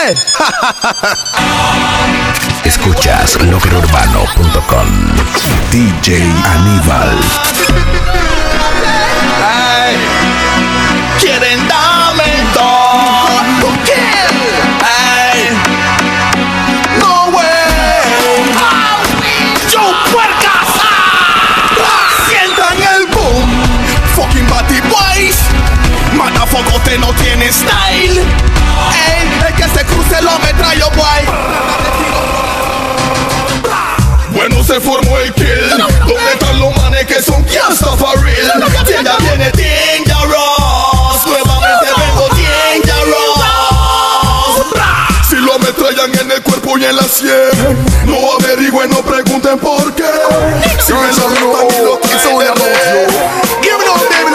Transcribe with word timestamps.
Escuchas 2.64 3.36
lockerurbano.com 3.42 4.88
DJ 5.70 6.22
Aníbal. 6.46 7.18
Ay, 9.44 9.96
quieren 11.20 11.68
darme 11.68 12.24
todo. 12.54 13.68
¿Qué? 13.84 13.92
Ay, 14.82 15.50
no 16.98 17.24
way. 17.36 18.40
Yo 19.70 19.82
puercas. 20.10 20.66
Sientan 22.26 22.78
el 22.96 23.04
boom. 23.08 23.50
Fucking 24.16 24.48
Batty 24.48 24.80
Boys. 24.80 25.36
Matafogote 26.14 26.96
no 26.98 27.12
tiene 27.12 27.52
style. 27.52 28.24
Que 29.60 29.68
se 29.68 29.84
cruce 29.84 30.22
lo 30.22 30.38
metrallo, 30.38 30.88
boy. 30.92 31.26
Bueno, 34.30 34.64
se 34.64 34.80
formó 34.80 35.18
el 35.18 35.34
kill. 35.34 35.68
¿Dónde 35.68 36.32
están 36.32 36.58
los 36.58 36.74
manes 36.78 37.04
que 37.04 37.20
son 37.20 37.44
real? 37.44 38.64
Ya 39.04 39.16
viene 39.18 39.52
Dangerous. 39.52 41.26
Nuevamente 41.26 41.88
vengo 41.94 42.26
Dangerous. 42.30 43.40
Si 45.28 45.36
lo 45.36 45.56
ametrallan 45.56 46.18
en 46.18 46.30
el 46.30 46.42
cuerpo 46.42 46.78
y 46.78 46.86
en 46.86 46.96
la 46.96 47.02
sien, 47.02 47.50
no 48.06 48.16
averigüen, 48.40 48.88
no 48.88 49.02
pregunten 49.02 49.58
por 49.58 49.94
qué. 49.94 50.04
Si 50.86 50.94
me 50.94 51.12
lo 51.12 51.28
roban 51.38 51.66
y 51.68 51.84
lo 51.84 52.00
Give 53.60 53.76
me 53.76 53.84
love, 53.84 54.08
give. 54.08 54.30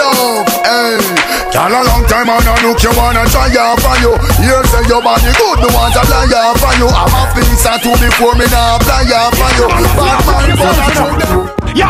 Hey. 0.66 1.15
Girl, 1.56 1.72
a 1.72 1.82
long 1.88 2.04
time 2.12 2.28
and 2.28 2.44
I 2.44 2.60
look 2.68 2.84
you 2.84 2.92
wanna 3.00 3.24
try 3.32 3.48
out 3.56 3.80
for 3.80 3.96
you. 4.04 4.12
Here 4.44 4.60
say 4.68 4.84
your 4.92 5.00
body 5.00 5.32
good, 5.40 5.58
me 5.64 5.72
want 5.72 5.96
to 5.96 6.04
fly 6.04 6.28
out 6.36 6.60
for 6.60 6.76
you. 6.76 6.92
I'm 6.92 7.08
a 7.16 7.32
piece 7.32 7.64
of 7.64 7.80
two 7.80 7.96
before 7.96 8.36
me 8.36 8.44
now 8.52 8.76
fly 8.84 9.08
out 9.16 9.32
for 9.40 9.48
you. 9.56 9.68
Bad 9.96 10.20
man, 10.28 10.52
but 10.60 10.76
I 10.76 10.92
show 10.92 11.16
them. 11.16 11.56
Yo, 11.76 11.88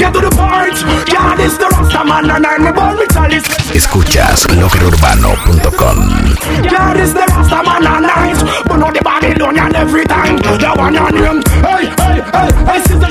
get 0.00 0.12
to 0.16 0.20
the 0.24 0.32
point. 0.32 0.76
Yeah, 1.08 1.36
this 1.36 1.56
the 1.60 1.68
Rasta 1.68 2.00
man 2.04 2.28
and 2.32 2.46
I'm 2.46 2.64
a 2.64 2.72
born 2.72 2.96
with 2.96 3.12
chalice. 3.12 3.44
Escuchas 3.76 4.48
lockerurbano.com 4.56 5.98
Yeah, 6.64 6.92
this 6.96 7.12
the 7.12 7.24
Rasta 7.28 7.60
man 7.64 7.84
and 7.84 8.08
nice. 8.08 8.40
But 8.64 8.76
not 8.80 8.92
the 8.96 9.00
Babylonian 9.04 9.76
every 9.76 10.04
time. 10.04 10.36
The 10.40 10.72
one 10.76 10.96
on 10.96 11.12
him. 11.16 11.42
Hey, 11.60 11.92
hey, 11.92 12.20
hey, 12.24 12.50
hey, 12.64 12.80
sister, 12.88 13.07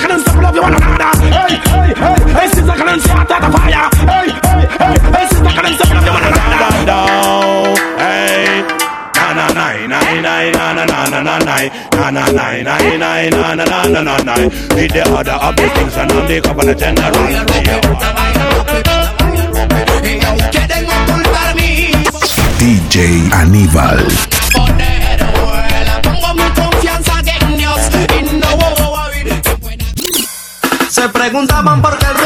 na 12.17 12.25
na 12.31 12.63
na 12.63 12.77
na 12.97 13.29
na 13.29 13.29
na 13.29 13.55
na 13.55 13.55
na 13.55 13.65
na 13.65 13.85
na 13.85 14.01
na 14.01 14.17
na 14.25 14.33
With 14.73 14.91
the 14.93 15.03
order 15.13 15.37
of 15.37 15.55
the 15.55 15.69
kings 15.75 15.95
and 15.97 16.11
of 16.11 16.27
the 16.27 16.73
general 16.73 17.27
DJ 22.57 23.29
Aníbal. 23.31 24.01
Se 30.89 31.07
preguntaban 31.09 31.81
por 31.81 31.97
qué 31.99 32.16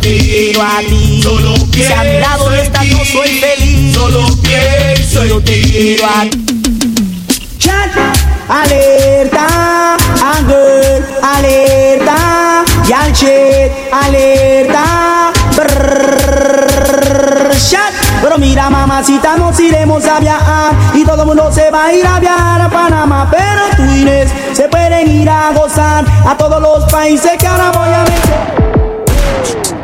quiero 0.00 0.62
a 0.62 0.78
ti, 0.80 1.20
Solo 1.22 1.54
si 1.72 1.92
a 1.92 2.02
mi 2.02 2.18
lado 2.20 2.50
no 2.50 2.56
estás 2.56 2.86
no 2.86 3.04
soy 3.04 3.40
feliz. 3.40 3.94
Solo 3.94 4.26
pienso 4.42 5.22
en 5.24 5.44
ti. 5.44 5.62
quiero 5.62 6.06
a 6.06 6.22
ti. 6.30 6.52
Alerta, 8.48 9.96
girl, 10.46 11.04
alerta, 11.22 12.64
y'all 12.86 13.12
shit, 13.12 13.72
alerta, 13.90 15.32
shot. 17.56 17.92
Pero 18.20 18.38
mira 18.38 18.68
mamacita, 18.68 19.36
nos 19.36 19.58
iremos 19.58 20.04
a 20.06 20.20
viajar 20.20 20.74
y 20.94 21.04
todo 21.04 21.22
el 21.22 21.26
mundo 21.28 21.50
se 21.50 21.70
va 21.70 21.86
a 21.86 21.94
ir 21.94 22.06
a 22.06 22.20
viajar 22.20 22.60
a 22.60 22.68
Panamá. 22.68 23.28
Pero 23.30 23.62
tú 23.76 23.82
Inés, 23.94 24.30
se 24.52 24.68
pueden 24.68 25.10
ir 25.10 25.30
a 25.30 25.52
gozar 25.52 26.04
a 26.26 26.36
todos 26.36 26.60
los 26.60 26.84
países 26.92 27.32
que 27.38 27.46
ahora 27.46 27.70
voy 27.70 27.88
a 27.88 28.04
mencionar. 28.04 28.51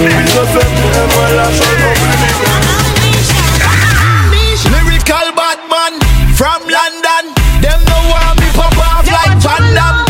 je 0.00 0.08
Lyrical 4.70 5.32
bad 5.36 5.58
man 5.68 5.92
from 6.34 6.62
London. 6.62 7.34
Them 7.60 7.80
no 7.84 7.98
want 8.08 8.40
me 8.40 8.46
pop 8.54 8.76
off 8.78 9.06
like 9.06 9.36
Van 9.42 9.74
Damme 9.74 10.09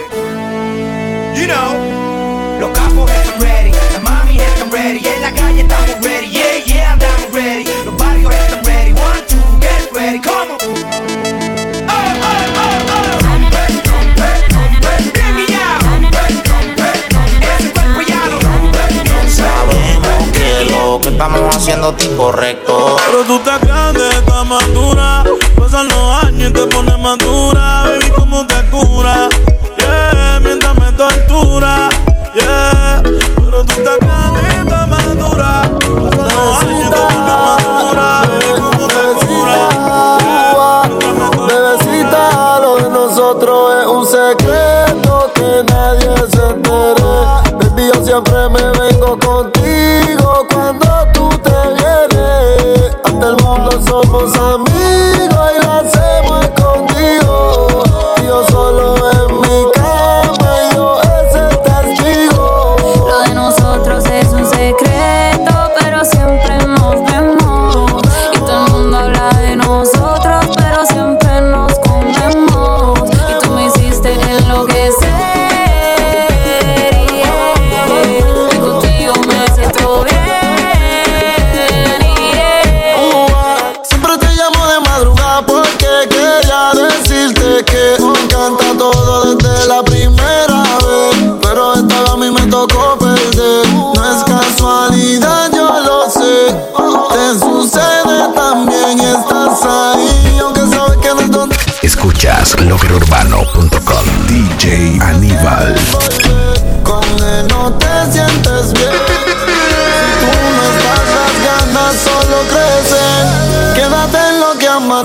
You 1.34 1.46
know. 1.46 1.85
Estamos 21.16 21.56
haciendo 21.56 21.94
es 21.96 22.04
incorrecto. 22.04 22.96
Pero 23.06 23.24
tú 23.24 23.36
estás 23.36 23.60
grande, 23.62 24.06
estás 24.10 24.44
madura. 24.44 25.24
Pasan 25.58 25.88
los 25.88 26.24
años 26.24 26.50
y 26.50 26.52
te 26.52 26.66
pones 26.66 26.98
madura. 26.98 27.84
Baby, 27.84 28.10
¿cómo 28.14 28.46
te 28.46 28.62
cura? 28.70 29.28
Yeah, 29.78 30.40
mientras 30.42 30.74
me 30.74 30.92
tortura. 30.92 31.88
Yeah, 32.34 33.02
pero 33.02 33.64
tú 33.64 33.72
estás 33.72 33.98
grande, 33.98 34.40
estás 34.58 34.88
madura. 34.88 35.62
Pasan 35.80 36.36
los 36.36 36.58
años 36.60 36.86
y 36.86 36.90
te 36.90 36.96
pones 36.96 37.16
madura. 37.16 38.22
Baby, 38.28 38.60
¿cómo 38.60 38.86
te 38.86 39.26
cura? 39.26 39.58
Yeah, 40.20 41.40
me. 41.40 41.46
Bebecita, 41.46 42.60
lo 42.60 42.76
de 42.76 42.90
nosotros 42.90 43.74
es 43.80 43.86
un 43.86 44.06
secreto 44.06 45.32
que 45.34 45.64
nadie 45.72 46.14
se 46.28 46.46
entere. 46.46 47.10
Baby, 47.58 47.90
yo 47.94 48.04
siempre 48.04 48.48
me 48.50 48.75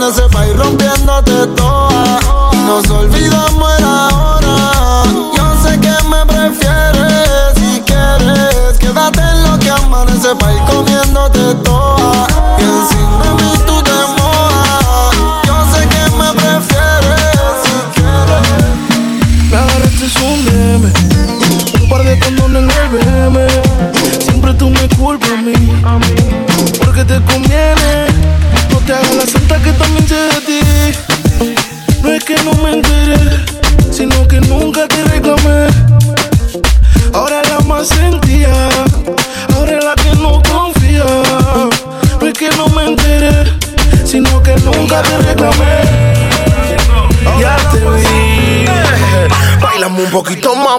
amanecer 0.01 0.27
va 0.33 0.41
a 0.41 0.47
ir 0.47 0.57
rompiéndote 0.57 1.47
toa. 1.55 2.51
Nos 2.65 2.89
olvidamos 2.89 3.60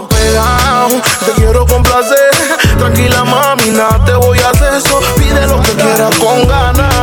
más 0.00 0.08
pegado. 0.08 0.88
Te 1.26 1.32
quiero 1.32 1.66
complacer. 1.66 2.30
Tranquila, 2.78 3.24
mami, 3.24 3.70
nada 3.70 4.02
te 4.04 4.12
voy 4.14 4.38
a 4.38 4.50
hacer 4.50 4.74
eso. 4.74 5.00
Pide 5.16 5.46
lo 5.46 5.60
que 5.60 5.72
quieras 5.72 6.16
con 6.16 6.46
ganas. 6.48 6.94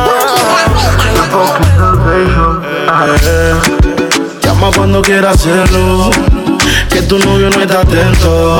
Eh, 3.24 3.54
Llama 4.42 4.70
cuando 4.74 5.02
quieras 5.02 5.36
hacerlo. 5.36 6.10
Que 6.90 7.02
tu 7.02 7.18
novio 7.18 7.50
no 7.50 7.60
está 7.60 7.80
atento. 7.80 8.58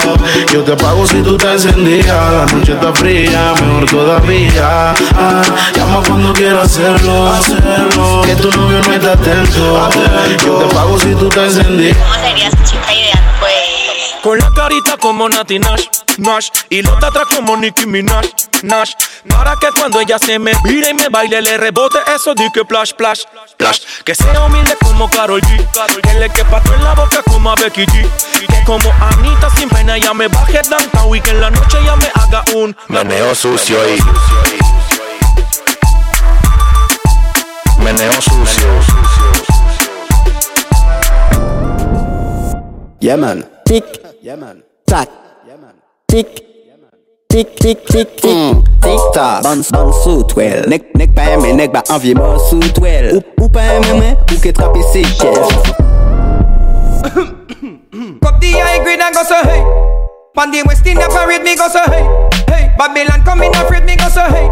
Yo 0.52 0.62
te 0.62 0.76
pago 0.76 1.06
si 1.06 1.20
tú 1.22 1.36
te 1.36 1.52
encendías. 1.52 2.06
La 2.06 2.46
noche 2.46 2.72
está 2.72 2.92
fría, 2.92 3.52
mejor 3.60 3.86
todavía. 3.86 4.94
Ah, 5.16 5.42
llama 5.74 6.02
cuando 6.06 6.32
quieras 6.32 6.64
hacerlo. 6.66 7.32
hacerlo. 7.32 8.22
Que 8.24 8.36
tu 8.36 8.50
novio 8.52 8.80
no 8.86 8.92
está 8.92 9.12
atento. 9.12 9.88
Yo 10.44 10.54
te 10.58 10.74
pago 10.74 10.98
si 10.98 11.14
tú 11.14 11.28
te 11.28 11.44
encendías. 11.44 11.96
Con 14.22 14.38
la 14.38 14.50
carita 14.50 14.98
como 14.98 15.28
Nati 15.28 15.58
Nash, 15.58 15.86
Nash 16.18 16.48
Y 16.68 16.82
los 16.82 17.00
de 17.00 17.06
atrás 17.06 17.24
como 17.34 17.56
Nicki 17.56 17.86
Minaj, 17.86 18.26
Nash 18.62 18.92
Para 19.26 19.56
que 19.56 19.68
cuando 19.70 19.98
ella 19.98 20.18
se 20.18 20.38
me 20.38 20.52
vire 20.64 20.90
y 20.90 20.94
me 20.94 21.08
baile 21.08 21.40
Le 21.40 21.56
rebote 21.56 21.98
eso 22.14 22.34
de 22.34 22.50
que 22.52 22.64
plash, 22.64 22.92
plash, 22.92 23.22
plash 23.56 23.80
Que 24.04 24.14
sea 24.14 24.44
humilde 24.44 24.76
como 24.82 25.08
Karol 25.08 25.40
G 25.40 26.00
Que 26.02 26.14
le 26.18 26.28
quepa 26.28 26.62
todo 26.62 26.74
en 26.74 26.84
la 26.84 26.94
boca 26.94 27.22
como 27.22 27.50
a 27.50 27.54
Becky 27.54 27.86
G 27.86 28.08
Que 28.46 28.64
como 28.64 28.92
Anita 29.00 29.48
sin 29.56 29.70
pena 29.70 29.96
ella 29.96 30.12
me 30.12 30.28
baje 30.28 30.60
downtown 30.68 31.16
Y 31.16 31.20
que 31.22 31.30
en 31.30 31.40
la 31.40 31.50
noche 31.50 31.78
ella 31.80 31.96
me 31.96 32.10
haga 32.14 32.44
un 32.54 32.76
Meneo 32.88 33.34
sucio 33.34 33.78
y. 33.88 33.98
Meneo 37.82 38.12
sucio. 38.20 38.68
Yeah 43.00 43.16
man. 43.16 43.46
Yeah 44.20 44.36
man. 44.36 44.62
Tac. 44.86 45.08
Yeah 45.46 45.56
man. 45.56 45.74
Tick. 46.08 46.46
Tick, 47.30 47.54
tick, 47.56 47.86
tick, 47.86 48.16
tick, 48.16 48.26
Mm. 48.34 48.64
tick, 48.82 48.98
tac 49.14 49.44
Ban, 49.44 49.62
ban 49.70 49.92
sou 50.02 50.24
twel 50.26 50.64
Nek, 50.66 50.82
nek 50.98 51.14
pa 51.14 51.22
eme, 51.30 51.52
nek 51.54 51.70
ba 51.70 51.78
anvye 51.94 52.10
mò 52.18 52.32
sou 52.50 52.58
twel 52.74 53.06
Ou, 53.14 53.20
ou 53.44 53.48
pa 53.54 53.62
eme 53.76 53.92
mwen, 53.94 54.16
ou 54.32 54.38
ke 54.42 54.50
trape 54.50 54.82
se 54.90 55.04
kèl 55.20 55.38
Cup 58.18 58.40
the 58.42 58.50
high 58.58 58.82
grade 58.82 58.98
and 58.98 59.14
go 59.14 59.22
so 59.22 59.38
hey. 59.46 59.62
Pan 60.34 60.50
the 60.50 60.64
West 60.66 60.84
India 60.84 61.06
parade 61.06 61.44
me 61.46 61.54
go 61.54 61.68
so 61.70 61.78
hey. 61.86 62.02
Hey, 62.50 62.74
Babylon 62.76 63.22
come 63.22 63.42
in 63.46 63.54
afraid 63.54 63.84
me 63.86 63.94
go 63.94 64.08
so 64.10 64.26
hey. 64.26 64.50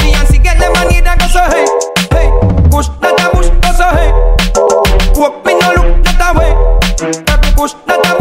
Beyonce 0.00 0.40
get 0.42 0.56
the 0.56 0.72
money 0.80 1.04
that 1.04 1.20
go 1.20 1.28
so 1.28 1.44
hey. 1.52 1.68
Hey, 2.16 2.28
push 2.72 2.88
not 3.04 3.20
a 3.20 3.28
bush 3.36 3.52
go 3.60 3.70
so 3.76 3.84
hey. 3.92 4.08
Walk 5.20 5.44
me 5.44 5.52
no 5.60 5.68
look 5.76 5.92
not 6.16 6.24
a 6.24 6.38
way. 6.40 7.37
Push 7.58 7.74
not 7.88 8.06
a 8.06 8.14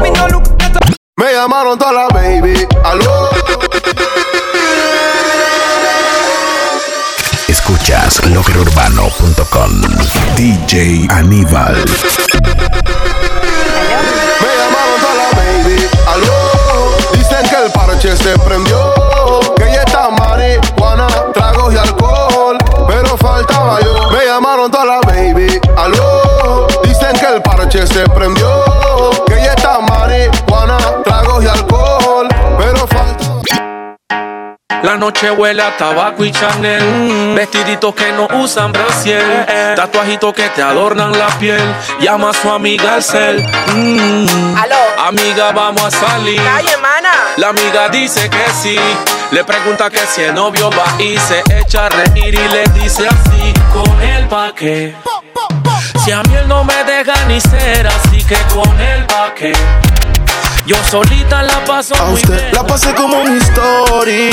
me 0.00 0.10
no 0.10 0.26
look 0.28 0.46
not 0.60 0.76
a 0.76 0.80
Me 1.16 1.32
llamaron 1.32 1.76
toda 1.76 1.92
la 1.92 2.06
baby. 2.10 2.54
Aló. 2.84 3.30
Escuchas 7.48 8.24
loquerurbano.com. 8.26 9.72
DJ 10.36 11.08
Aníbal. 11.10 11.74
Me 14.40 14.50
llamaron 14.60 15.00
toda 15.00 15.14
la 15.16 15.28
baby. 15.34 15.78
Aló. 16.06 16.38
Dicen 17.12 17.42
que 17.50 17.56
el 17.56 17.72
parche 17.72 18.16
se 18.16 18.38
prendió. 18.38 18.95
Prendió. 28.14 28.64
Que 29.26 29.34
ella 29.34 29.54
está 29.54 29.80
marihuana, 29.80 30.78
tragos 31.04 31.44
y 31.44 31.48
alcohol. 31.48 32.28
Pero 32.58 32.86
falta. 32.86 33.24
La 34.82 34.96
noche 34.96 35.30
huele 35.30 35.62
a 35.62 35.76
tabaco 35.76 36.24
y 36.24 36.30
Chanel. 36.30 37.34
Vestiditos 37.34 37.94
que 37.94 38.12
no 38.12 38.28
usan 38.38 38.72
brasier. 38.72 39.74
Tatuajitos 39.74 40.32
que 40.32 40.48
te 40.50 40.62
adornan 40.62 41.18
la 41.18 41.28
piel. 41.38 41.62
Llama 42.00 42.30
a 42.30 42.34
su 42.34 42.50
amiga 42.50 42.94
al 42.94 43.02
cel. 43.02 43.42
Mm. 43.74 44.54
Amiga, 44.98 45.52
vamos 45.52 45.82
a 45.82 45.90
salir. 45.90 46.40
La 47.36 47.48
amiga 47.48 47.88
dice 47.88 48.30
que 48.30 48.50
sí. 48.62 48.78
Le 49.32 49.44
pregunta 49.44 49.90
que 49.90 49.98
si 50.06 50.22
el 50.22 50.34
novio 50.34 50.70
va 50.70 51.02
y 51.02 51.18
se 51.18 51.42
echa 51.58 51.86
a 51.86 51.88
reír 51.88 52.34
y 52.34 52.48
le 52.48 52.64
dice 52.80 53.08
así. 53.08 53.54
Con 53.72 54.00
él 54.02 54.28
pa' 54.28 54.52
qué. 54.54 54.94
Si 56.06 56.12
a 56.12 56.22
mí 56.22 56.36
él 56.36 56.46
no 56.46 56.62
me 56.62 56.84
deja 56.84 57.14
ni 57.26 57.40
ser, 57.40 57.84
así 57.84 58.22
que 58.24 58.36
con 58.54 58.80
él 58.80 59.04
pa' 59.06 59.34
qué. 59.34 59.52
Yo 60.64 60.76
solita 60.88 61.42
la 61.42 61.64
paso 61.64 61.96
A 61.96 62.04
muy 62.04 62.14
usted 62.14 62.34
bien. 62.40 62.52
la 62.52 62.64
pasé 62.64 62.94
como 62.94 63.24
mi 63.24 63.38
story. 63.38 64.30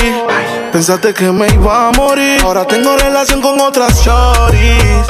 Pensaste 0.72 1.16
que 1.16 1.32
me 1.32 1.48
iba 1.48 1.88
a 1.88 1.92
morir. 1.94 2.42
Ahora 2.44 2.64
tengo 2.66 2.96
relación 2.96 3.42
con 3.42 3.60
otras 3.60 4.00
shorties. 4.06 5.08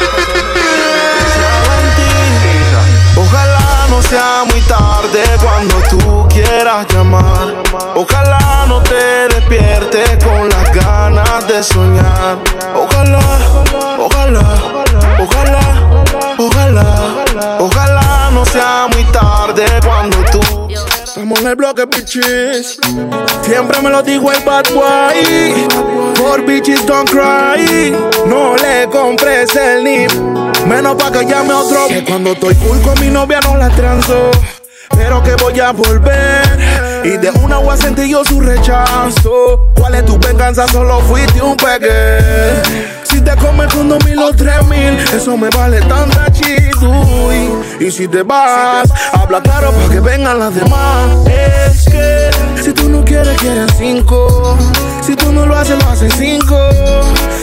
Ojalá 3.17 3.85
no 3.89 4.01
sea 4.01 4.43
muy 4.49 4.61
tarde 4.61 5.21
cuando 5.41 5.75
tú 5.89 6.27
quieras 6.29 6.85
llamar. 6.93 7.55
Ojalá 7.95 8.65
no 8.69 8.81
te 8.83 9.27
despiertes 9.27 10.23
con 10.23 10.47
las 10.47 10.71
ganas 10.73 11.45
de 11.45 11.61
soñar. 11.61 12.37
Ojalá, 12.73 13.19
ojalá, 13.19 13.97
ojalá, 13.99 14.42
en 21.43 21.49
el 21.49 21.55
bloque, 21.55 21.85
bitches. 21.85 22.77
Siempre 23.41 23.81
me 23.81 23.89
lo 23.89 24.01
digo 24.01 24.31
el 24.31 24.41
bad 24.43 24.63
boy. 24.73 25.67
For 26.15 26.41
bitches 26.45 26.85
don't 26.85 27.09
cry. 27.09 27.91
No 28.25 28.55
le 28.55 28.87
compres 28.89 29.53
el 29.55 29.83
nip. 29.83 30.11
Menos 30.65 30.95
pa' 30.95 31.11
que 31.11 31.25
llame 31.25 31.53
otro. 31.53 31.87
Que 31.87 32.03
cuando 32.05 32.31
estoy 32.31 32.55
cool 32.55 32.81
con 32.81 32.97
mi 33.01 33.09
novia 33.09 33.41
no 33.41 33.57
la 33.57 33.69
transo. 33.69 34.31
Pero 34.91 35.21
que 35.21 35.35
voy 35.35 35.59
a 35.59 35.71
volver. 35.71 37.03
Y 37.03 37.17
de 37.17 37.29
una 37.43 37.57
voy 37.57 37.73
a 37.73 37.77
sentir 37.77 38.05
yo 38.05 38.23
su 38.23 38.39
rechazo. 38.39 39.69
¿Cuál 39.75 39.95
es 39.95 40.05
tu 40.05 40.17
venganza? 40.17 40.65
Solo 40.67 41.01
fuiste 41.01 41.41
un 41.41 41.57
pegue. 41.57 42.63
Si 43.13 43.21
te 43.21 43.35
comes 43.35 43.71
con 43.71 43.89
dos 43.89 44.03
mil 44.05 44.17
o 44.17 44.33
tres 44.33 44.65
mil, 44.67 44.97
eso 45.15 45.37
me 45.37 45.47
vale 45.49 45.79
tanta 45.81 46.31
chidui. 46.31 47.47
Y 47.79 47.91
si 47.91 48.07
te 48.07 48.23
vas, 48.23 48.89
habla 49.11 49.39
claro 49.39 49.71
para 49.71 49.89
que 49.89 49.99
vengan 49.99 50.39
las 50.39 50.55
demás. 50.55 51.27
Es 51.27 51.85
que 51.85 52.31
si 52.59 52.73
tú 52.73 52.89
no 52.89 53.05
quieres, 53.05 53.37
quieren 53.39 53.67
cinco. 53.77 54.57
Si 55.05 55.15
tú 55.15 55.31
no 55.31 55.45
lo 55.45 55.55
haces, 55.55 55.77
lo 55.83 55.89
hacen 55.91 56.09
cinco. 56.11 56.57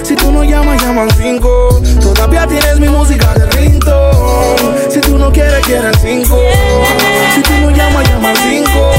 Si 0.03 0.17
tú 0.17 0.33
no 0.33 0.43
llamas, 0.43 0.83
llaman 0.83 1.09
cinco. 1.17 1.81
Todavía 2.03 2.49
tienes 2.49 2.81
mi 2.81 2.89
música 2.89 3.33
de 3.35 3.47
ringtone. 3.47 4.91
Si 4.91 5.01
tú 5.01 5.19
no 5.19 5.31
quieres, 5.33 5.65
quieren 5.65 5.95
cinco. 6.03 6.37
Si 7.35 7.43
tú 7.43 7.53
no 7.61 7.71
llamas, 7.71 8.09
llaman 8.09 8.35
cinco. 8.43 8.91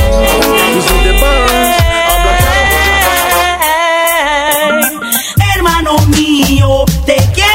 Y 0.77 0.81
si 0.81 1.03
te 1.03 1.11
vas, 1.19 1.90
mío, 6.49 6.85
te 7.05 7.15
quiero 7.33 7.50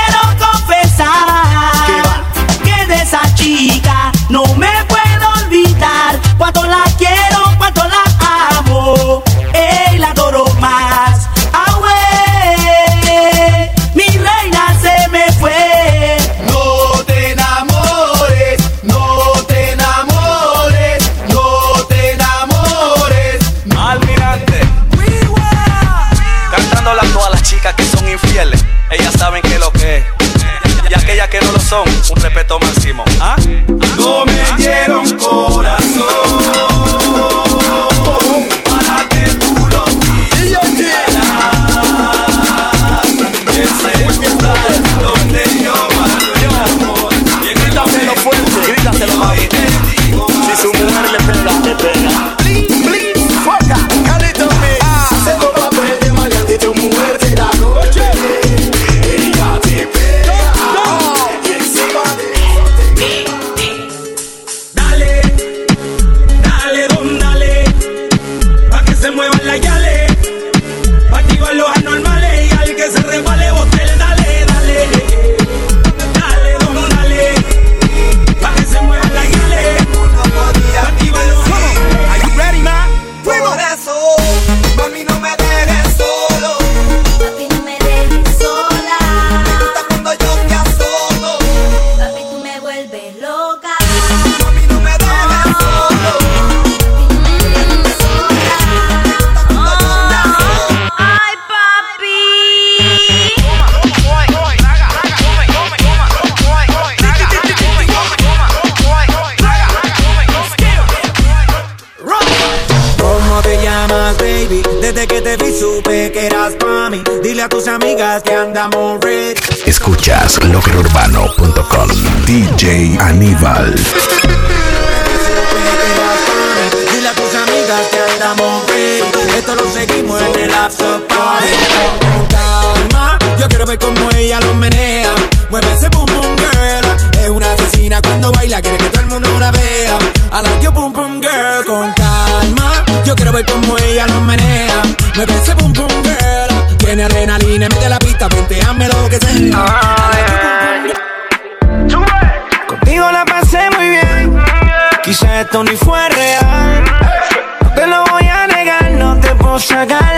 DJ 123.19 124.36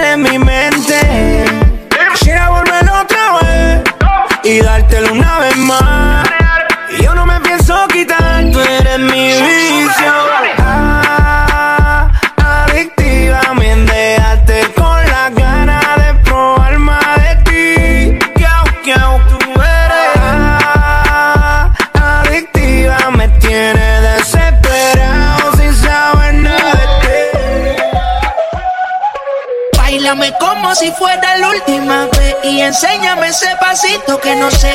de 0.01 0.17
mi 0.17 0.39
mente. 0.39 0.98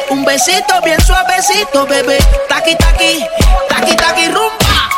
Un 0.09 0.23
besito 0.25 0.81
bien 0.83 0.99
suavecito, 1.05 1.85
bebé. 1.85 2.17
Taqui, 2.49 2.75
taqui, 2.75 3.23
taqui, 3.69 3.95
taqui, 3.95 4.27
rumba. 4.27 4.89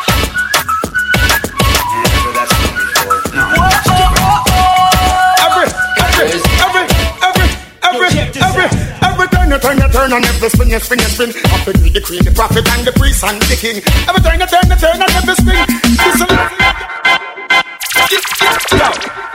Every, 9.07 9.59
turn 9.59 9.77
you 9.77 9.89
turn 9.89 10.13
and 10.13 10.25
every 10.25 10.49
spin 10.49 10.69
you 10.69 10.79
spin 10.79 10.99
you 10.99 11.05
spin. 11.05 11.29
Up 11.29 11.65
the 11.65 11.71
the 11.93 12.01
queen, 12.01 12.23
the 12.23 12.31
prophet 12.31 12.67
and 12.67 12.85
the 12.85 12.91
priest 12.91 13.23
and 13.23 13.41
the 13.43 13.55
king. 13.55 13.81
Every 14.07 14.21
turn 14.21 14.39
you 14.39 14.47
turn 14.47 14.69
you 14.69 14.75
turn 14.75 15.01
and 15.01 15.11
every 15.11 15.35
spin. 15.35 15.65
Listen. 16.03 16.94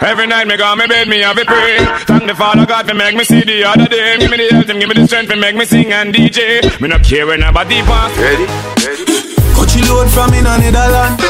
Every 0.03 0.27
night 0.27 0.47
me 0.47 0.57
go 0.57 0.75
me 0.77 0.87
bed, 0.87 1.09
me 1.09 1.21
have 1.21 1.39
a 1.39 1.45
pray. 1.45 1.79
Thank 2.07 2.27
the 2.27 2.35
Father 2.35 2.67
God 2.67 2.89
for 2.89 2.95
make 2.95 3.15
me 3.15 3.25
see 3.25 3.43
the 3.43 3.65
other 3.65 3.87
day. 3.87 4.17
Give 4.19 4.31
me 4.31 4.37
the 4.39 4.49
health 4.51 4.69
and 4.71 4.81
give 4.81 4.89
me 4.89 4.95
the 4.95 5.07
strength 5.07 5.31
to 5.31 5.37
make 5.37 5.55
me 5.55 5.65
sing 5.65 5.93
and 5.93 6.15
DJ. 6.15 6.81
Me 6.81 6.89
no 6.89 6.99
care 6.99 7.27
when 7.27 7.41
nobody 7.41 7.83
pass. 7.83 8.17
Ready? 8.19 8.47
Ready? 8.87 9.05
Coachy 9.55 9.83
load 9.89 10.11
from 10.11 10.33
in 10.35 10.47
a 10.47 10.59
Netherlands. 10.59 11.23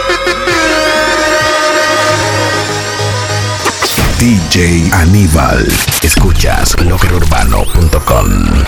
DJ 4.20 4.90
Aníbal. 4.92 5.66
Escuchas 6.02 6.76
loquerurbano.com. 6.78 8.66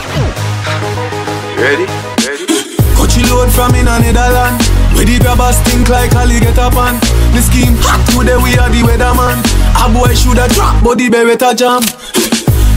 Ready? 1.56 2.21
Coachy 3.12 3.28
load 3.28 3.52
from 3.52 3.74
in 3.74 3.88
a 3.88 4.00
Netherlands. 4.00 4.64
Where 4.96 5.04
the 5.04 5.18
grabbers 5.20 5.60
think 5.68 5.88
like 5.88 6.16
up 6.16 6.76
on. 6.76 6.96
The 7.36 7.44
scheme 7.44 7.76
hot 7.84 8.00
today 8.08 8.40
we 8.40 8.56
are 8.56 8.72
the 8.72 8.80
weatherman. 8.80 9.36
A 9.76 9.92
boy 9.92 10.14
shoulda 10.16 10.48
drop, 10.48 10.82
but 10.82 10.96
the 10.96 11.10
beretta 11.12 11.52
jam. 11.52 11.84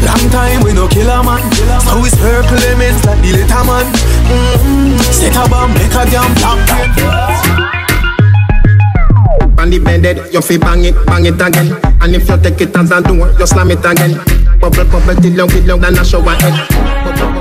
Long 0.03 0.29
time 0.35 0.59
we 0.67 0.73
no 0.73 0.87
kill 0.91 1.07
a 1.07 1.23
man. 1.23 1.39
So 1.87 2.03
we 2.03 2.09
circle 2.11 2.59
elements 2.67 3.05
like 3.07 3.21
the 3.23 3.31
later 3.31 3.63
man. 3.63 3.87
Mm-hmm. 4.27 4.99
Set 5.07 5.39
a 5.39 5.47
bomb, 5.47 5.71
make 5.71 5.95
a 5.95 6.03
damn 6.03 6.27
black 6.35 6.59
the 9.71 9.79
bended, 9.79 10.17
you 10.31 10.41
fi 10.41 10.57
bang 10.57 10.85
it, 10.85 10.95
bang 11.07 11.25
it 11.25 11.41
again. 11.41 11.73
And 12.01 12.13
if 12.13 12.27
you 12.29 12.37
take 12.37 12.61
it 12.61 12.75
as 12.75 12.91
a 12.91 13.01
door, 13.01 13.33
you 13.39 13.47
slam 13.47 13.71
it 13.71 13.79
again. 13.79 14.19
Bubble, 14.59 14.85
bubble 14.85 15.15
till 15.15 15.33
you 15.33 15.47
get 15.47 15.65
loud 15.65 15.83
and 15.85 15.97
a 15.97 16.05
shower 16.05 16.35
head. 16.37 16.53
We 17.01 17.34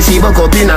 see 0.00 0.18
Bokopina. 0.18 0.76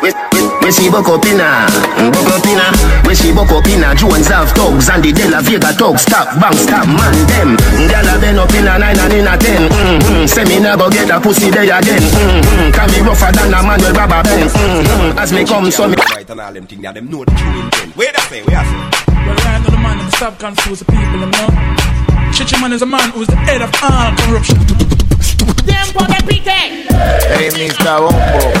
We, 0.00 0.10
we, 0.32 0.40
we 0.62 0.70
see 0.70 0.88
Bokopina. 0.88 1.66
Bokopina. 2.12 2.66
We 3.06 3.14
see 3.14 3.32
Bokopina. 3.32 3.96
Jones 3.96 4.28
have 4.28 4.50
thugs 4.52 4.88
and 4.88 5.02
the 5.04 5.12
De 5.12 5.28
La 5.28 5.40
Vega 5.40 5.72
thugs. 5.74 6.02
Stop, 6.02 6.40
bang, 6.40 6.56
stop, 6.56 6.86
man, 6.86 7.14
them. 7.28 7.56
Gyal 7.88 8.08
a 8.08 8.20
been 8.20 8.38
up 8.38 8.54
in 8.54 8.68
a 8.68 8.78
nine 8.78 8.98
and 8.98 9.12
in 9.12 9.26
a 9.26 9.36
ten. 9.36 9.68
Mm-hmm. 9.68 10.26
Say 10.26 10.44
me 10.44 10.60
never 10.60 10.88
get 10.90 11.10
a 11.10 11.20
pussy 11.20 11.50
day 11.50 11.68
again. 11.68 12.00
Mm-hmm. 12.00 12.72
Can 12.72 12.88
me 12.92 13.00
rougher 13.04 13.32
than 13.32 13.52
a 13.52 13.60
man 13.62 13.80
with 13.80 13.96
rubber 13.96 14.22
bands. 14.22 14.52
Mm-hmm. 14.54 15.18
As 15.18 15.32
me 15.32 15.44
come, 15.44 15.70
so 15.70 15.88
me. 15.88 15.96
Right 16.14 16.28
and 16.28 16.40
all 16.40 16.52
them 16.52 16.66
thing, 16.66 16.82
them 16.82 17.10
know 17.10 17.24
the 17.24 17.32
true 17.32 17.60
intent. 17.60 17.96
Where 17.96 18.12
that 18.12 18.26
say? 18.30 18.42
Where 18.42 18.56
that 18.56 18.66
say? 18.66 19.14
Well, 19.24 19.36
I 19.40 19.58
know 19.58 19.70
the 19.70 19.80
man 19.80 19.98
that 19.98 20.12
stop 20.16 20.38
confuse 20.38 20.80
the 20.80 20.86
people, 20.86 21.18
you 21.18 21.28
know. 21.28 22.32
Chichi 22.32 22.60
man 22.60 22.72
is 22.72 22.82
a 22.82 22.86
man 22.86 23.10
who's 23.10 23.28
the 23.28 23.36
head 23.36 23.62
of 23.62 23.70
all 23.82 24.12
corruption. 24.16 25.03
Tiempo 25.66 26.04
de 26.06 26.22
pique. 26.26 26.86
Hey, 27.36 27.48
Mr. 27.52 28.00
Bombo. 28.00 28.52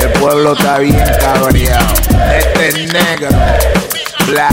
El 0.00 0.08
pueblo 0.20 0.52
está 0.54 0.78
bien 0.78 0.96
cabreado. 1.20 1.94
Este 2.36 2.68
es 2.68 2.92
negro. 2.92 3.28
Bla. 4.26 4.48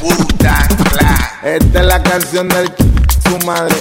Puta. 0.00 0.66
Bla. 0.92 1.32
Esta 1.42 1.80
es 1.80 1.86
la 1.86 2.02
canción 2.02 2.48
del 2.48 2.68
ch- 2.74 3.28
su 3.28 3.46
madre. 3.46 3.74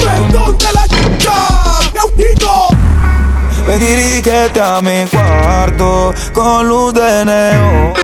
Perdón 0.00 0.58
de 0.58 0.72
la 0.72 0.88
chica. 0.88 1.34
Me 3.66 3.78
dirígete 3.78 4.60
a 4.60 4.80
mi 4.82 5.06
cuarto 5.06 6.12
con 6.32 6.68
luz 6.68 6.92
de 6.94 7.24
neón. 7.24 7.94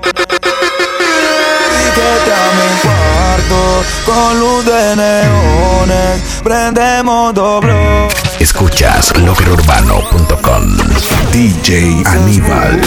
Dirígete 1.93 2.33
a 2.33 2.47
mi 2.57 2.69
cuarto 2.83 3.85
con 4.07 4.41
luz 4.41 4.65
de 4.65 4.97
neones. 4.97 6.41
Prendemos. 6.43 7.35
Escuchas 8.41 9.15
loquerurbano.com. 9.19 10.77
DJ 11.31 12.03
Aníbal. 12.07 12.81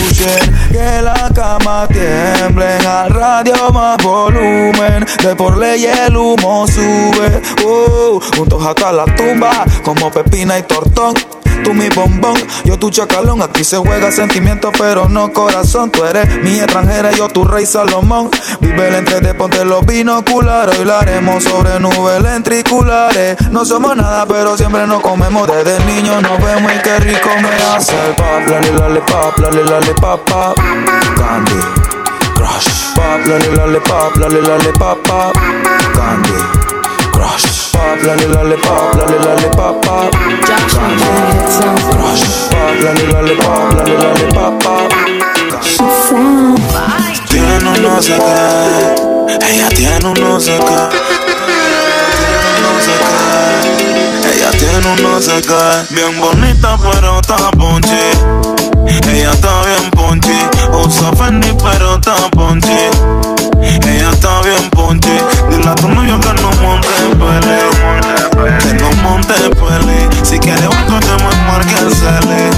Que 0.71 1.01
la 1.03 1.29
cama 1.33 1.87
tiemble 1.87 2.65
al 2.79 3.11
radio 3.11 3.69
más 3.71 3.97
volumen. 4.03 5.05
De 5.21 5.35
por 5.35 5.55
ley 5.57 5.85
el 5.85 6.17
humo 6.17 6.65
sube. 6.65 7.39
Uh, 7.63 8.19
juntos 8.35 8.65
hasta 8.65 8.91
la 8.91 9.05
tumba, 9.05 9.63
como 9.83 10.09
pepina 10.09 10.57
y 10.57 10.63
tortón. 10.63 11.13
Tú 11.63 11.73
mi 11.73 11.87
bombón, 11.89 12.35
yo 12.65 12.77
tu 12.77 12.89
chacalón. 12.89 13.41
Aquí 13.41 13.63
se 13.63 13.77
juega 13.77 14.11
sentimiento, 14.11 14.71
pero 14.77 15.07
no 15.07 15.31
corazón. 15.31 15.91
Tú 15.91 16.03
eres 16.03 16.27
mi 16.43 16.59
extranjera, 16.59 17.11
yo 17.11 17.29
tu 17.29 17.45
rey 17.45 17.65
Salomón. 17.65 18.29
Vive 18.59 18.89
el 18.89 18.95
entre 18.95 19.21
de 19.21 19.33
ponte 19.33 19.63
los 19.63 19.85
binoculares. 19.85 20.77
Hoy 20.77 20.89
haremos 20.89 21.43
sobre 21.43 21.79
nubes 21.79 22.21
lentriculares. 22.21 23.37
No 23.49 23.63
somos 23.63 23.95
nada, 23.95 24.25
pero 24.25 24.57
siempre 24.57 24.85
nos 24.87 25.01
comemos. 25.01 25.42
Desde 25.45 25.83
niño 25.85 26.21
nos 26.21 26.41
vemos 26.41 26.71
y 26.71 26.79
qué 26.79 26.99
rico 26.99 27.29
me 27.41 27.49
hace 27.49 27.93
pop. 28.15 28.47
Lale, 28.47 28.71
lale, 28.71 29.01
pop, 29.01 29.37
lale, 29.39 29.63
lale, 29.65 29.93
pop, 29.95 30.21
pop. 30.25 30.57
Candy, 31.17 31.59
crush. 32.33 32.93
Pop, 32.95 33.27
lale, 33.27 33.51
lale, 33.57 33.79
pop, 33.81 34.15
lale, 34.15 34.41
lale, 34.41 34.71
pop, 34.79 34.97
pop. 35.03 35.33
Candy, 35.95 36.31
crush. 37.11 37.71
Pop, 37.73 38.03
lale, 38.03 38.27
lale, 38.29 38.55
pop, 38.57 38.95
lale, 38.95 39.19
lale, 39.19 39.49
pop, 39.49 39.85
pop. 39.85 40.11
Candy, 40.45 41.03
crush. 41.91 42.23
Pop, 42.49 42.75
lale, 42.81 43.05
lale, 43.11 43.35
pop, 43.35 43.73
lale, 43.75 43.97
lale, 43.97 44.27
pop, 44.33 44.63
pop. 44.63 44.93
Tiene 47.29 47.69
un 47.69 47.81
no 47.81 48.01
sé 48.01 48.17
qué, 48.17 49.47
ella 49.49 49.69
tiene 49.69 50.05
un 50.05 50.13
no 50.13 50.39
sé 50.39 50.57
qué. 50.59 51.22
No 55.13 55.21
sé 55.21 55.41
qué, 55.43 55.93
bien 55.93 56.19
bonita 56.19 56.75
pero 56.81 57.19
está 57.19 57.51
ponche. 57.51 58.11
Ella 58.87 59.31
está 59.31 59.61
bien 59.63 59.91
ponche, 59.91 60.33
usa 60.71 61.11
Fendi 61.13 61.53
pero 61.61 61.95
está 61.95 62.15
ponche. 62.31 62.89
Ella 63.61 64.09
está 64.09 64.41
bien 64.41 64.69
ponche, 64.71 65.11
dile 65.51 65.69
a 65.69 65.75
tu 65.75 65.87
novio 65.87 66.19
que 66.19 66.33
no 66.41 66.51
monte 66.63 66.87
pele, 67.19 67.59
que 68.59 68.73
no 68.73 68.91
monte 69.03 69.33
pele. 69.51 70.09
Si 70.23 70.39
quiere 70.39 70.67
un 70.67 70.83
coche 70.85 71.13
más 71.23 71.37
marque 71.47 71.75
el 71.75 71.93
cele. 71.93 72.49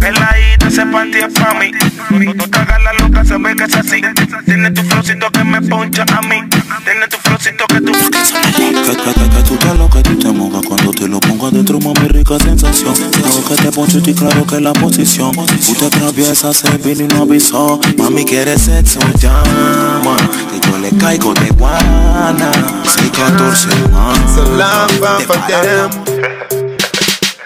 Peladita, 0.00 0.66
ese 0.66 0.86
panty 0.86 1.18
es 1.18 1.32
pa' 1.32 1.54
mí. 1.54 1.70
No, 2.10 2.34
no 2.34 2.48
te 2.48 2.58
hagas 2.58 2.82
la 2.82 2.92
loca, 2.94 3.24
se 3.24 3.38
ve 3.38 3.56
que 3.56 3.64
es 3.64 3.74
así. 3.74 4.00
Tiene 4.44 4.70
tu 4.70 4.82
flowcito 4.82 5.30
que 5.30 5.44
me 5.44 5.60
poncha 5.62 6.04
a 6.16 6.22
mí. 6.22 6.36
Tiene 6.84 7.08
tu 7.08 7.16
flowcito 7.18 7.66
que 7.66 7.80
tú. 7.80 7.92
Que, 7.92 9.42
tú 9.42 9.56
te 9.56 9.74
lo 9.74 9.88
que 9.90 10.02
tú 10.02 10.18
te 10.18 10.28
mojas 10.28 10.64
cuando 10.66 10.90
te 10.92 11.08
lo 11.08 11.20
pongo 11.20 11.48
adentro, 11.48 11.78
mami, 11.80 12.08
rica 12.08 12.38
sensación. 12.38 12.94
Claro 12.94 13.44
que 13.48 13.56
te 13.56 13.72
poncho 13.72 13.98
y 14.04 14.14
claro 14.14 14.46
que 14.46 14.60
la 14.60 14.72
posición. 14.72 15.32
Tú 15.32 15.74
te 15.74 15.86
atraviesas, 15.86 16.56
se 16.56 16.70
vino 16.78 17.04
y 17.04 17.08
no 17.08 17.22
avisó. 17.22 17.80
Mami, 17.98 18.24
quiere 18.24 18.58
sexo, 18.58 19.00
llama. 19.18 20.16
Que 20.50 20.60
yo 20.68 20.78
le 20.78 20.90
caigo 20.98 21.34
de 21.34 21.50
guana. 21.50 22.50
614 22.84 23.68
más. 23.90 24.14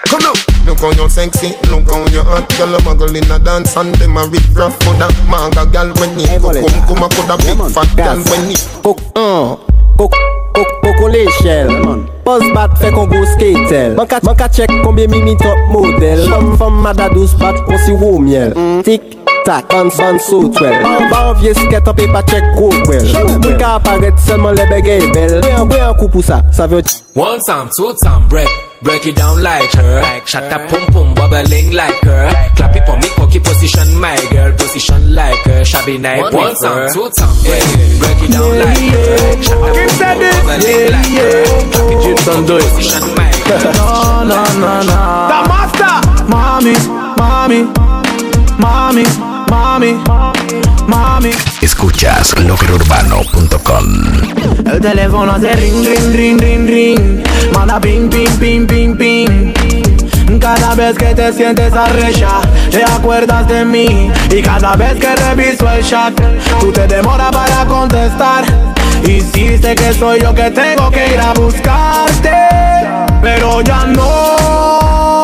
So 0.09 0.16
long 0.18 0.48
Look 0.69 0.81
how 0.81 0.93
you 0.93 1.09
sexy, 1.09 1.57
look 1.73 1.89
how 1.89 2.05
you 2.13 2.21
hot 2.21 2.45
Girl, 2.59 2.75
a 2.75 2.79
muggle 2.85 3.17
in 3.17 3.31
a 3.33 3.39
dance 3.39 3.75
and 3.75 3.95
them 3.95 4.19
a 4.19 4.27
rip 4.29 4.45
rough 4.53 4.77
For 4.85 4.93
that 5.01 5.17
manga 5.25 5.65
girl 5.65 5.97
when 5.97 6.13
you 6.21 6.29
cook 6.37 6.61
Come, 6.61 6.85
come 6.85 7.05
a 7.05 7.09
put 7.09 7.25
a 7.25 7.37
big 7.41 7.57
fat 7.73 7.89
girl 7.97 8.21
when 8.29 8.53
you 8.53 8.61
Cook, 8.85 9.01
uh, 9.17 9.57
cook 9.97 10.13
Koko 10.53 11.09
mm. 11.09 11.13
le 11.13 11.25
shell. 11.41 11.73
Buzz 12.21 12.45
bat 12.53 12.77
fe 12.77 12.93
kon 12.93 13.09
go 13.09 13.25
skatel 13.33 13.97
Man 13.97 14.37
ka 14.37 14.49
chek 14.53 14.69
konbye 14.85 15.09
mimi 15.09 15.37
top 15.41 15.57
model 15.73 16.29
Fom 16.61 16.83
mada 16.85 17.09
dos 17.17 17.33
bat 17.41 17.57
kon 17.65 17.81
si 17.81 17.97
wou 17.97 18.21
miel. 18.21 18.53
Tik 18.85 19.17
tak, 19.49 19.73
ban 19.73 19.89
ban 19.97 20.21
so 20.21 20.45
twel 20.53 20.85
Ba 21.09 21.33
an 21.33 21.41
vie 21.41 21.57
sket 21.57 21.89
an 21.89 21.97
pe 21.97 22.13
pa 22.13 22.21
chek 22.29 22.45
go 22.61 22.69
kwel 22.85 23.09
Mwen 23.41 23.57
ka 23.57 23.79
aparet 23.81 24.21
selman 24.21 24.53
le 24.53 24.69
begey 24.69 25.09
bel 25.17 25.39
Bwe 25.41 25.81
an 25.81 25.97
kou 25.97 26.13
pou 26.13 26.21
sa, 26.21 26.43
sa 26.53 26.69
vyo 26.69 26.85
One 27.17 27.41
time, 27.49 27.73
two 27.73 27.95
time, 28.05 28.29
break. 28.29 28.68
Break 28.81 29.07
it 29.07 29.17
down 29.17 29.43
like 29.43 29.73
her. 29.73 30.23
Shut 30.25 30.53
up, 30.53 30.71
pum 30.71 30.87
pum, 30.93 31.14
bubbling 31.14 31.73
like 31.73 32.01
her. 32.03 32.31
Clap 32.55 32.77
it 32.77 32.87
for 32.87 32.97
me, 32.97 33.09
cocky 33.17 33.41
position, 33.41 33.99
my 33.99 34.17
girl. 34.31 34.53
Position 34.53 35.14
like 35.14 35.38
her. 35.47 35.64
Shabby 35.64 35.99
night, 35.99 36.33
one 36.33 36.55
time, 36.55 36.88
two 36.93 37.11
time, 37.11 37.35
break. 37.43 37.64
Break 37.99 38.23
it 38.23 38.31
down 38.31 38.59
like 38.59 38.79
her. 38.79 39.43
Shut 39.43 39.59
up, 39.59 39.75
pum 39.75 39.88
pum, 39.91 40.47
bubbling 40.47 40.91
like 40.95 41.11
her. 41.19 41.43
Clap 41.75 42.07
it 42.07 42.19
for 42.23 42.38
me, 42.38 42.47
position, 42.47 43.05
my 43.19 43.31
girl. 43.47 43.73
No, 43.75 44.23
no, 44.31 44.38
no, 44.62 44.73
no. 44.87 44.97
The 45.31 45.38
master. 45.51 45.95
Mami, 46.29 46.75
mami, 47.19 47.62
mami, 50.88 51.31
Escuchas 51.61 52.35
loquerurbano.com. 52.40 53.85
El 54.66 54.81
teléfono 54.81 55.33
hace 55.33 55.55
ring, 55.55 55.85
ring, 55.85 56.12
ring, 56.14 56.40
ring, 56.40 56.66
ring. 56.66 57.24
Manda 57.53 57.81
ping, 57.81 58.11
ping, 58.11 58.37
ping, 58.38 58.66
ping, 58.66 58.96
ping. 58.96 59.55
Cada 60.40 60.74
vez 60.74 60.96
que 60.98 61.14
te 61.14 61.33
sientes 61.33 61.72
arrecha, 61.72 62.40
te 62.70 62.83
acuerdas 62.85 63.46
de 63.46 63.64
mí. 63.64 64.11
Y 64.31 64.42
cada 64.42 64.74
vez 64.77 64.94
que 64.98 65.14
reviso 65.14 65.70
el 65.70 65.85
chat, 65.85 66.14
tú 66.61 66.72
te 66.72 66.87
demoras 66.87 67.31
para 67.31 67.64
contestar. 67.66 68.44
Sé 69.61 69.74
que 69.74 69.92
soy 69.92 70.20
yo 70.20 70.35
que 70.35 70.51
tengo 70.51 70.90
que 70.90 71.14
ir 71.14 71.20
a 71.20 71.35
buscarte, 71.35 72.33
pero 73.20 73.61
ya 73.61 73.85
no 73.87 75.18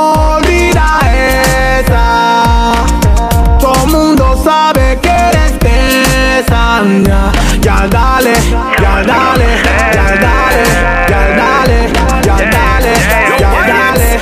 ya 6.74 7.86
dale, 7.86 8.34
ya 8.82 9.02
dale, 9.06 9.46
ya 9.92 10.06
dale, 10.16 10.66
ya 11.08 11.20
dale, 11.38 11.92
ya 12.26 12.36
dale, 12.50 12.92
ya 13.38 13.50
dale. 13.68 14.20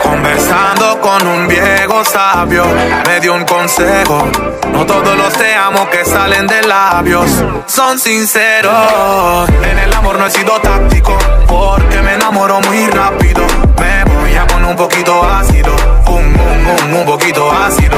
Conversando 0.00 1.00
con 1.00 1.26
un 1.26 1.48
viejo 1.48 2.04
sabio, 2.04 2.64
me 3.08 3.18
dio 3.18 3.34
un 3.34 3.44
consejo. 3.44 4.28
No 4.72 4.86
todos 4.86 5.16
los 5.16 5.32
te 5.32 5.52
amo 5.56 5.90
que 5.90 6.04
salen 6.04 6.46
de 6.46 6.62
labios 6.62 7.28
son 7.66 7.98
sinceros. 7.98 9.48
En 9.64 9.78
el 9.78 9.92
amor 9.94 10.16
no 10.16 10.26
he 10.26 10.30
sido 10.30 10.60
táctico, 10.60 11.18
porque 11.48 12.00
me 12.02 12.14
enamoro 12.14 12.60
muy 12.60 12.86
rápido. 12.86 13.44
Me 13.80 14.04
voy 14.04 14.36
a 14.36 14.46
poner 14.46 14.70
un 14.70 14.76
poquito 14.76 15.24
ácido, 15.24 15.74
un, 16.06 16.24
un, 16.40 16.84
un, 16.84 16.94
un 16.94 17.04
poquito 17.04 17.50
ácido. 17.50 17.96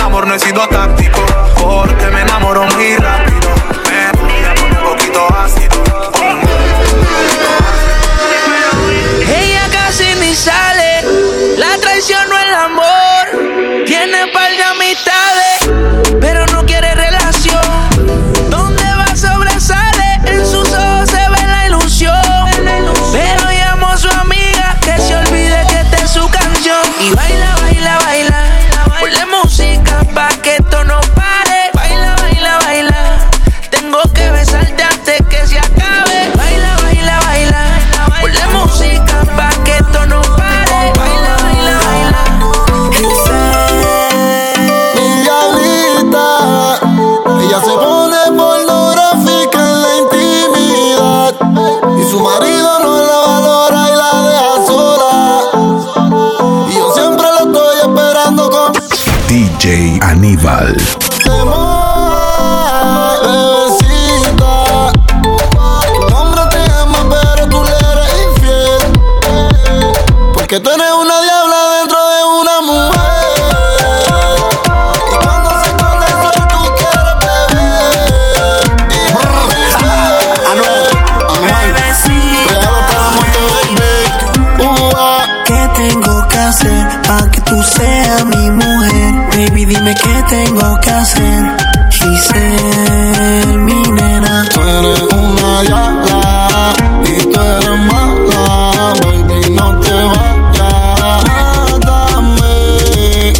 Amor 0.00 0.26
no 0.26 0.34
he 0.34 0.38
sido 0.38 0.66
táctico, 0.68 1.20
porque 1.60 2.06
me 2.10 2.22
enamoro 2.22 2.64
muy 2.64 2.96
rápido. 2.96 3.79
Tengo 90.30 90.80
que 90.80 90.90
hacer. 90.90 91.42
Giselle, 91.90 93.58
mi 93.58 93.82
nena. 93.82 94.46
Tú 94.54 94.60
eres 94.62 95.02
una 95.02 95.62
diabla 95.62 96.72
y 97.04 97.16
tú 97.32 97.40
eres 97.40 97.78
mala, 97.90 98.94
baby, 99.02 99.50
no 99.50 99.78
te 99.80 99.92
vayas. 100.12 101.24
Mátame. 101.26 102.56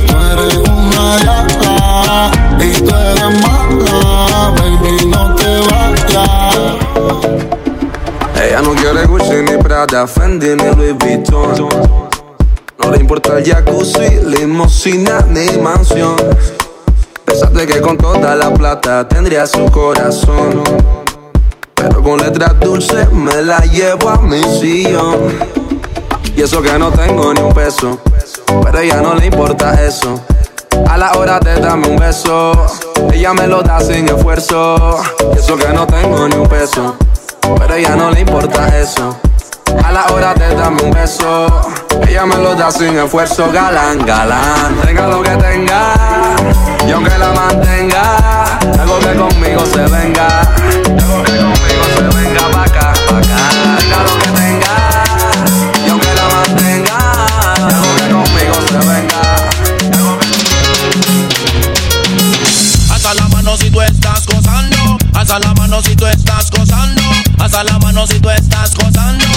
Tú 0.09 0.17
eres 0.33 0.57
una 0.57 1.05
diabla 1.23 2.31
y 2.59 2.73
tú 2.83 2.95
eres 2.95 3.33
mala, 3.45 4.53
baby, 4.59 4.95
no 5.07 5.23
te 5.37 5.51
vayas. 5.71 6.81
Ella 8.43 8.61
no 8.63 8.73
quiere 8.75 9.07
Gucci 9.07 9.39
ni 9.49 9.57
Prada, 9.63 10.07
Fendi 10.09 10.57
ni 10.57 10.69
Louis 10.75 10.95
Vuitton. 10.99 11.69
No 12.79 12.91
le 12.91 12.99
importa 12.99 13.39
el 13.39 13.45
jacuzzi, 13.45 14.09
limosina 14.27 15.21
ni 15.29 15.57
mansión. 15.59 16.17
Que 17.73 17.81
con 17.81 17.97
toda 17.97 18.35
la 18.35 18.53
plata 18.53 19.07
tendría 19.07 19.47
su 19.47 19.65
corazón. 19.67 20.65
Pero 21.77 22.03
con 22.03 22.19
letras 22.19 22.59
dulces 22.59 23.13
me 23.13 23.43
la 23.43 23.61
llevo 23.61 24.09
a 24.09 24.21
mi 24.21 24.43
sillón. 24.43 25.39
Y 26.35 26.43
eso 26.43 26.61
que 26.63 26.77
no 26.77 26.91
tengo 26.91 27.33
ni 27.33 27.41
un 27.41 27.55
peso. 27.55 28.01
Pero 28.65 28.77
a 28.77 28.83
ella 28.83 29.01
no 29.01 29.15
le 29.15 29.27
importa 29.27 29.81
eso. 29.87 30.21
A 30.89 30.99
la 30.99 31.13
hora 31.13 31.39
de 31.39 31.61
darme 31.61 31.87
un 31.87 31.97
beso, 31.97 32.53
ella 33.13 33.33
me 33.35 33.47
lo 33.47 33.63
da 33.63 33.81
sin 33.81 34.09
esfuerzo. 34.09 35.01
Y 35.33 35.39
eso 35.39 35.57
que 35.57 35.69
no 35.69 35.87
tengo 35.87 36.27
ni 36.27 36.35
un 36.35 36.49
peso. 36.49 36.97
Pero 37.57 37.73
a 37.73 37.79
ella 37.79 37.95
no 37.95 38.11
le 38.11 38.21
importa 38.23 38.67
eso. 38.81 39.17
A 39.85 39.93
la 39.93 40.07
hora 40.13 40.35
de 40.35 40.55
darme 40.55 40.83
un 40.83 40.91
beso, 40.91 41.47
ella 42.07 42.27
me 42.27 42.37
lo 42.37 42.55
da 42.55 42.71
sin 42.71 42.97
esfuerzo, 42.99 43.51
galán, 43.51 43.99
galán. 44.05 44.77
Tenga 44.85 45.07
lo 45.07 45.23
que 45.23 45.31
tenga, 45.31 45.95
y 46.87 46.91
aunque 46.91 47.17
la 47.19 47.33
mantenga, 47.33 48.59
algo 48.81 48.99
que 49.01 49.15
conmigo 49.15 49.65
se 49.67 49.83
venga, 49.87 50.41
algo 50.41 51.23
que 51.23 51.37
conmigo 51.37 51.85
se 51.97 52.03
venga 52.17 52.49
pa' 52.51 52.65
acá, 52.65 52.93
pa' 53.09 53.19
acá. 53.19 53.39
Tenga 53.79 54.03
lo 54.03 54.19
que 54.19 54.29
tenga, 54.41 54.75
y 55.87 55.91
aunque 55.91 56.15
la 56.15 56.29
mantenga, 56.35 56.99
algo 57.57 57.95
que 57.97 58.09
conmigo 58.13 58.55
se 58.69 58.79
venga. 58.79 59.21
Alza 62.93 63.15
la 63.15 63.29
mano 63.29 63.57
si 63.57 63.71
tú 63.71 63.81
estás 63.81 64.27
gozando. 64.27 64.99
Alza 65.15 65.39
la 65.39 65.55
mano 65.55 65.83
si 65.83 65.97
tú 65.97 66.07
estás 66.07 66.51
gozando. 66.51 67.03
Alza 67.39 67.65
la 67.65 67.79
mano 67.79 68.07
si 68.07 68.21
tú 68.21 68.31
estás 68.31 68.75
gozando. 68.75 69.30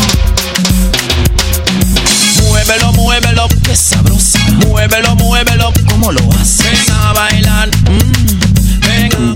Muévelo, 2.65 2.93
muévelo, 2.93 3.47
que 3.61 3.75
sabrosa. 3.75 4.39
Muévelo, 4.65 5.15
muévelo, 5.17 5.73
¿cómo 5.89 6.13
lo 6.13 6.21
haces? 6.39 6.63
Ven 6.87 6.95
a 6.95 7.11
bailar. 7.11 7.67
mm, 7.67 8.79
Ven 8.79 9.11
a 9.11 9.35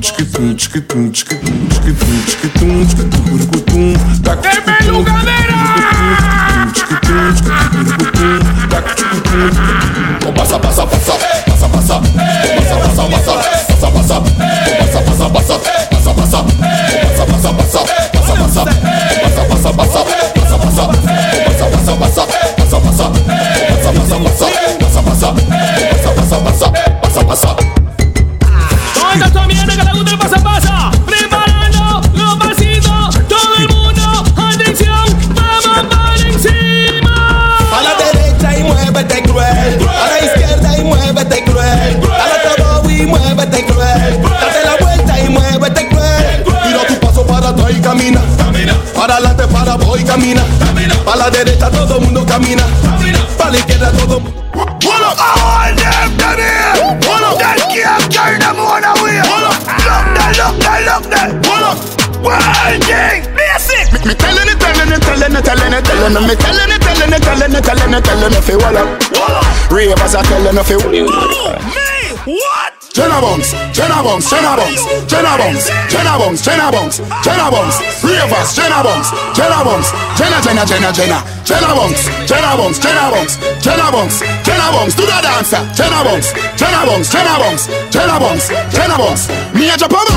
Pasa, 10.33 10.61
pasa, 10.61 10.85
pasa, 10.85 10.87
pasa, 10.87 10.87
pasa, 10.87 10.87
pasa, 10.87 10.87
pasa, 10.87 11.45
pasa, 11.45 11.56
tellin' 66.07 66.27
me 66.27 66.35
tellin' 66.35 66.69
me, 66.69 66.77
tellin' 66.79 67.09
me, 67.09 67.19
tellin' 67.19 67.51
me, 67.51 67.59
tellin' 67.61 67.91
me, 67.91 67.99
tellin' 68.01 68.33
it, 68.33 68.43
fi 68.43 68.55
wall 68.55 68.77
up. 68.77 69.71
Ravers 69.71 70.15
are 70.15 70.23
tellin' 70.23 70.57
it, 70.57 70.63
fi 70.63 70.75
me, 70.87 71.03
what? 71.03 72.73
Jenna 72.93 73.21
Bones, 73.21 73.53
Jenna 73.73 74.01
Bones, 74.01 74.29
Jenna 74.29 74.57
Bones, 74.57 74.81
Jenna 75.05 75.37
Bones, 75.37 75.69
Jenna 75.87 76.17
Bones, 76.17 76.41
Jenna 76.41 76.71
Bones, 76.71 76.97
Jenna 77.21 77.51
Bones, 77.51 77.75
Ravers, 78.01 78.55
Jenna 78.55 78.81
Bones, 78.81 79.07
Jenna 79.35 79.63
Bones, 79.63 79.87
Jenna, 80.17 80.41
Jenna, 80.41 80.65
Jenna, 80.65 80.91
Jenna, 80.91 81.19
Jenna 81.45 81.75
Bones, 81.75 82.01
Jenna 82.25 82.57
Bones, 82.57 82.79
Jenna 82.79 83.11
Bones, 83.11 83.37
Jenna 83.61 83.91
Bones, 83.91 84.19
Jenna 84.43 84.71
Bones, 84.71 84.95
do 84.95 85.05
that 85.05 85.21
dancer, 85.21 85.61
Jenna 85.77 86.01
Bones, 86.03 86.33
Jenna 86.57 86.85
Bones, 86.87 87.11
Jenna 87.11 87.37
Bones, 87.37 87.67
Jenna 87.91 88.17
Bones, 88.17 88.49
Jenna 88.73 88.97
Bones, 88.97 89.29
me 89.53 89.69
a 89.69 89.77
Japan, 89.77 90.07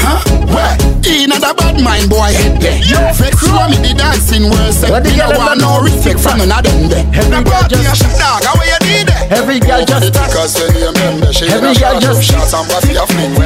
huh? 0.00 0.20
Where? 0.50 0.93
In 1.04 1.32
a 1.32 1.38
bad 1.38 1.80
mind 1.84 2.08
boy 2.08 2.32
head 2.32 2.60
there. 2.60 2.80
Vex 3.12 3.42
you 3.44 3.52
me 3.68 3.76
the 3.84 3.94
dancing 3.96 4.48
world 4.48 4.72
set. 4.72 5.04
Me 5.04 5.16
no 5.16 5.28
want 5.36 5.60
no 5.60 5.80
respect 5.84 6.18
from 6.20 6.38
none 6.40 6.50
of 6.50 6.64
them 6.64 6.88
eh. 6.88 7.04
there. 7.04 7.20
Every 7.20 7.44
girl 7.44 7.64
just 7.68 8.02
a 8.02 8.08
dog, 8.16 8.40
how 8.44 8.56
you 8.56 8.78
need 8.88 9.08
it? 9.12 9.32
Every 9.32 9.60
girl 9.60 9.84
just 9.84 10.12
Because 10.12 10.56
when 10.56 10.72
you 10.80 10.88
remember 10.88 11.32
she 11.32 11.46
Every 11.48 11.74
girl 11.76 12.00
shot 12.00 12.02
just- 12.02 12.24
shots 12.24 12.54
and 12.54 12.68
body 12.68 12.96
a 12.96 13.04
fling 13.06 13.36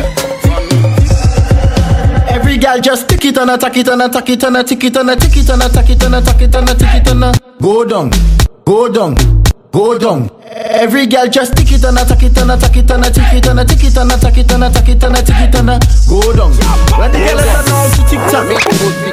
Every 2.30 2.58
girl 2.58 2.78
just 2.80 3.08
tick 3.08 3.24
it 3.24 3.36
and 3.38 3.50
attack 3.50 3.76
it 3.76 3.88
and 3.88 4.02
attack 4.02 4.28
it 4.30 4.42
and 4.44 4.56
a 4.56 4.62
tick 4.64 4.84
it 4.84 4.96
and 4.96 5.10
a 5.10 5.16
tick 5.16 5.36
it 5.36 5.48
and 5.50 5.62
attack 5.62 5.90
it 5.90 6.02
and 6.02 6.14
attack 6.14 6.40
it 6.42 6.54
and 6.54 6.68
a 6.70 6.74
tick 6.74 6.94
it 6.94 7.08
and 7.08 7.24
a 7.24 7.32
go 7.60 7.84
down, 7.84 8.10
go 8.64 8.88
down, 8.88 9.14
go 9.72 9.98
down. 9.98 10.30
Every 10.44 11.06
girl 11.06 11.26
just 11.28 11.56
tick 11.56 11.72
it 11.72 11.84
and 11.84 11.98
attack 11.98 12.22
it 12.22 12.36
and 12.38 12.50
attack 12.50 12.76
it 12.76 12.90
and 12.90 13.04
a 13.04 13.10
tick 13.10 13.32
it 13.34 13.46
and 13.46 13.60
a 13.60 13.64
tick 13.64 13.84
it 13.84 13.96
and 13.96 14.12
attack 14.12 14.38
it 14.38 14.52
and 14.52 14.64
attack 14.64 14.88
it 14.88 15.02
and 15.02 15.16
a 15.16 15.22
tick 15.22 15.40
it 15.40 15.54
and 15.54 15.70
a 15.70 15.78
go 16.08 16.32
down. 16.32 16.52
When 16.98 17.12
the 17.12 17.18
girl 17.18 17.38
is 17.38 17.46
now 17.68 17.88
to 17.94 18.02
tick 18.08 18.22
tock. 18.30 18.48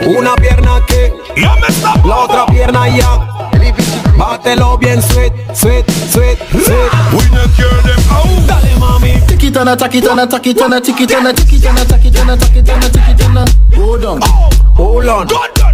Una 0.08 0.36
pierna 0.36 0.78
aquí, 0.78 1.12
la 2.06 2.24
otra 2.24 2.46
pierna 2.48 2.84
allá. 2.84 3.36
Bátelo 4.18 4.78
bien, 4.78 5.02
sweet, 5.02 5.34
sweet, 5.54 5.86
sweet, 5.92 6.38
sweet. 6.50 6.92
We 7.12 7.30
not 7.36 7.52
care 7.58 7.82
them 7.84 8.00
out. 8.10 8.48
Dale 8.48 8.80
mami. 8.80 9.28
Tick 9.28 9.44
it 9.44 9.58
and 9.58 9.70
attack 9.70 9.96
it 9.96 10.06
and 10.06 10.20
attack 10.22 10.48
it 10.48 10.62
and 10.62 10.74
a 10.74 10.82
tick 10.82 11.02
it 11.02 11.12
and 11.12 11.28
a 11.28 11.34
tick 11.34 11.52
it 11.52 11.66
and 11.66 11.80
attack 11.80 12.06
it 12.06 12.16
and 12.16 12.32
attack 12.32 12.56
it 12.56 12.70
and 12.70 12.84
a 12.84 12.90
tick 12.90 13.10
it 13.10 13.22
and 13.22 13.38
a 13.38 13.76
go 13.76 13.98
down. 13.98 14.22
Hold 14.76 15.08
on, 15.08 15.28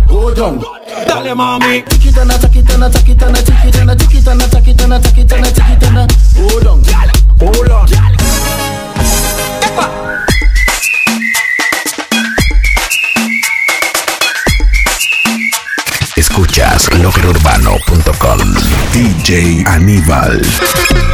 Go 0.08 0.34
down. 0.34 0.81
Dale 1.06 1.34
mami. 1.34 1.84
Chiquitana, 1.88 2.38
chiquitana, 2.38 2.89
chiquitana, 2.89 3.41
chiquitana, 3.41 3.95
chiquitana, 3.95 4.47
chiquitana, 4.47 4.99
chiquitana, 4.99 5.51
chiquitana. 5.51 6.06
Hold 6.36 6.67
on, 6.67 6.82
Escuchas 16.15 16.89
loquerurbano.com 16.99 18.54
DJ 18.91 19.63
Aníbal. 19.65 21.11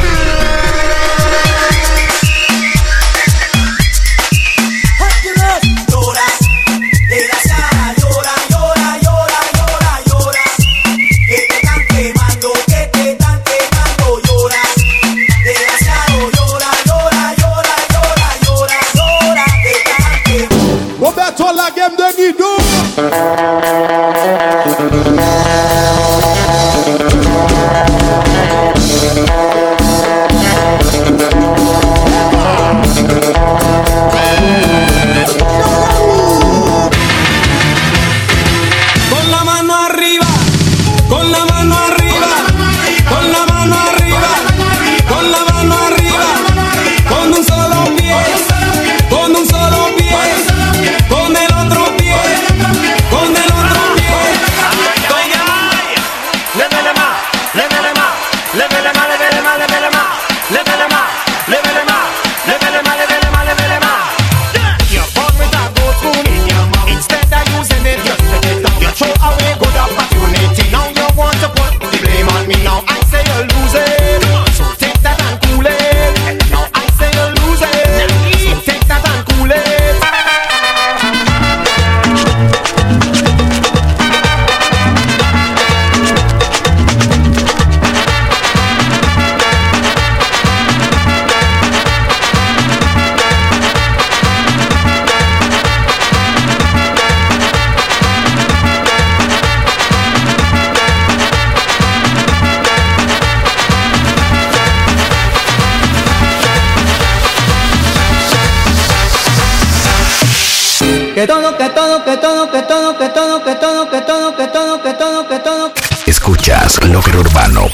urbano. 117.18 117.67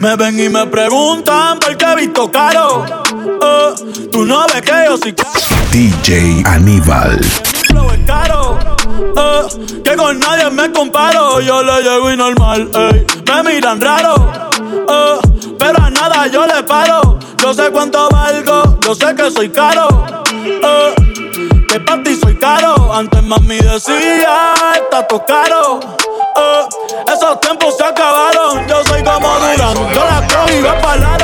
Me 0.00 0.16
ven 0.16 0.40
y 0.40 0.48
me 0.48 0.66
preguntan 0.66 1.58
por 1.58 1.76
qué 1.76 1.84
he 1.84 1.96
visto 1.96 2.30
caro. 2.30 2.84
Eh, 3.42 4.08
tú 4.10 4.24
no 4.24 4.46
ves 4.46 4.62
que 4.62 4.72
yo 4.86 4.96
soy 4.96 5.12
caro. 5.12 5.30
DJ 5.70 6.42
Aníbal. 6.46 7.20
Es 7.20 8.06
caro. 8.06 8.58
eh, 9.16 9.80
que 9.84 9.96
con 9.96 10.18
nadie 10.18 10.50
me 10.50 10.72
comparo. 10.72 11.40
Yo 11.40 11.62
le 11.62 11.82
llego 11.82 12.10
y 12.10 12.16
normal. 12.16 12.70
ey. 12.74 13.06
Me 13.26 13.42
miran 13.54 13.80
raro. 13.80 14.14
eh, 14.88 15.18
pero 15.58 15.82
a 15.82 15.90
nada 15.90 16.26
yo 16.28 16.46
le 16.46 16.62
paro. 16.62 17.18
Yo 17.42 17.52
sé 17.54 17.70
cuánto 17.70 18.08
valgo. 18.10 18.78
Yo 18.80 18.94
sé 18.94 19.14
que 19.14 19.30
soy 19.30 19.50
caro. 19.50 19.86
eh, 20.34 20.94
que 21.68 21.80
para 21.80 22.02
ti 22.02 22.16
soy 22.16 22.36
caro. 22.38 22.92
Antes 22.92 23.22
mami 23.22 23.58
decía, 23.58 24.54
está 24.82 25.06
todo 25.06 25.24
caro. 25.26 25.78
eh, 26.36 26.62
esos 27.14 27.40
tiempos 27.40 27.76
se 27.76 27.84
acabaron. 27.84 28.66
Yo 28.66 28.82
soy 28.84 29.02
como. 29.04 29.29
Yo 29.74 30.04
la 30.04 30.26
cojo 30.26 30.50
y 30.50 30.62
voy 30.62 30.72
para 30.82 31.16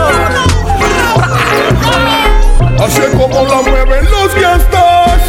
Así 2.84 3.00
es 3.00 3.10
como 3.16 3.44
la 3.44 3.62
mueven 3.62 4.04
los 4.04 4.34
gastos 4.36 5.22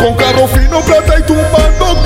Con 0.00 0.16
carro 0.16 0.48
fino, 0.48 0.80
plata 0.80 1.18
y 1.18 1.22
tumbando 1.22 2.02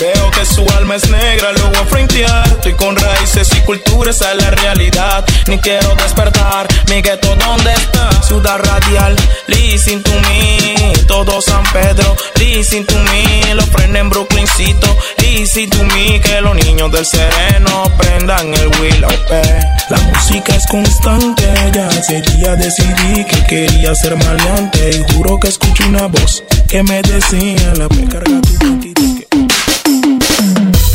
veo 0.00 0.30
que 0.30 0.44
su 0.44 0.66
alma 0.76 0.96
es 0.96 1.08
negra, 1.10 1.52
lo 1.52 1.68
voy 1.68 1.76
a 1.76 1.84
frentear. 1.84 2.46
Estoy 2.48 2.74
con 2.74 2.96
raíces 2.96 3.48
y 3.56 3.60
cultura, 3.60 4.10
esa 4.10 4.32
es 4.32 4.42
la 4.42 4.50
realidad. 4.50 5.24
Ni 5.46 5.58
quiero 5.58 5.94
despertar, 5.96 6.66
mi 6.88 7.02
gueto, 7.02 7.34
¿dónde 7.36 7.72
está? 7.72 8.10
Ciudad 8.22 8.58
radial, 8.58 9.16
listen 9.46 10.02
to 10.02 10.12
me. 10.22 10.92
Todo 11.06 11.40
San 11.40 11.62
Pedro, 11.72 12.16
listen 12.36 12.84
to 12.86 12.94
me. 12.98 13.54
Los 13.54 13.66
frenes 13.66 14.00
en 14.02 14.10
Brooklyncito, 14.10 14.96
listen 15.18 15.70
to 15.70 15.84
me. 15.84 16.20
Que 16.20 16.40
los 16.40 16.54
niños 16.54 16.90
del 16.92 17.06
sereno 17.06 17.84
prendan 17.96 18.52
el 18.54 18.68
Willow. 18.80 19.10
eh. 19.30 19.60
La 19.88 19.98
música 19.98 20.54
es 20.54 20.66
constante, 20.66 21.44
ya 21.74 21.86
hace 21.88 22.20
día 22.20 22.54
decidí 22.56 23.24
que 23.24 23.44
quería 23.46 23.94
ser 23.94 24.16
maleante. 24.16 24.90
Y 24.90 25.14
juro 25.14 25.38
que 25.40 25.48
escuché 25.48 25.84
una 25.84 26.06
voz 26.06 26.44
que 26.68 26.82
me 26.82 27.00
decía 27.02 27.72
la 27.76 27.88
peca 27.88 28.20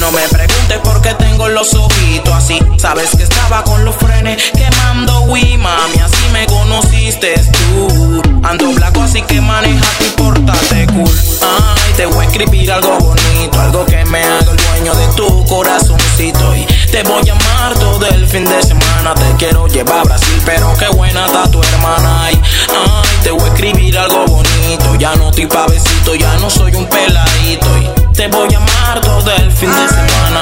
No 0.03 0.11
me 0.11 0.27
preguntes 0.27 0.79
por 0.79 1.01
qué 1.01 1.13
tengo 1.13 1.47
los 1.47 1.73
ojitos 1.73 2.33
así. 2.33 2.59
Sabes 2.77 3.11
que 3.15 3.23
estaba 3.23 3.63
con 3.63 3.85
los 3.85 3.95
frenes 3.95 4.51
quemando 4.51 5.21
Wii, 5.21 5.57
mami. 5.57 5.97
Así 6.03 6.27
me 6.33 6.45
conociste 6.45 7.35
tú. 7.53 8.21
Ando 8.43 8.73
blanco, 8.73 9.01
así 9.01 9.21
que 9.21 9.39
manejate 9.39 10.07
y 10.07 10.09
portate 10.09 10.87
cool. 10.87 11.09
Ay, 11.41 11.93
te 11.95 12.05
voy 12.05 12.25
a 12.25 12.27
escribir 12.27 12.69
algo 12.73 12.97
bonito, 12.97 13.61
algo 13.61 13.85
que 13.85 14.03
me 14.03 14.21
haga 14.21 14.51
el 14.51 14.57
dueño 14.57 14.93
de 14.93 15.07
tu 15.15 15.45
corazoncito. 15.45 16.53
Y 16.53 16.65
te 16.91 17.01
voy 17.03 17.29
a 17.29 17.31
amar 17.31 17.73
todo 17.79 18.05
el 18.05 18.27
fin 18.27 18.43
de 18.43 18.61
semana. 18.61 19.15
Te 19.15 19.37
quiero 19.37 19.67
llevar 19.67 19.99
a 19.99 20.03
Brasil, 20.03 20.41
pero 20.45 20.73
qué 20.77 20.89
buena 20.89 21.27
está 21.27 21.49
tu 21.49 21.63
hermana. 21.63 22.25
Ay, 22.25 22.41
ay, 22.71 23.09
te 23.23 23.31
voy 23.31 23.49
a 23.49 23.53
escribir 23.53 23.97
algo 23.97 24.25
bonito. 24.25 24.95
Ya 24.99 25.15
no 25.15 25.29
estoy 25.29 25.47
pavecito, 25.47 26.13
ya 26.15 26.35
no 26.39 26.49
soy 26.49 26.75
un 26.75 26.89
peladito. 26.89 27.67
Y 27.77 28.02
te 28.13 28.27
voy 28.27 28.53
a 28.53 28.57
amar 28.57 29.01
todo 29.01 29.31
el 29.31 29.51
fin 29.51 29.69
de 29.69 29.87
semana. 29.87 30.41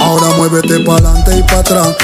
Ahora 0.00 0.26
muévete 0.36 0.80
pa'lante 0.80 1.36
y 1.36 1.42
pa' 1.42 1.58
atrás. 1.58 1.96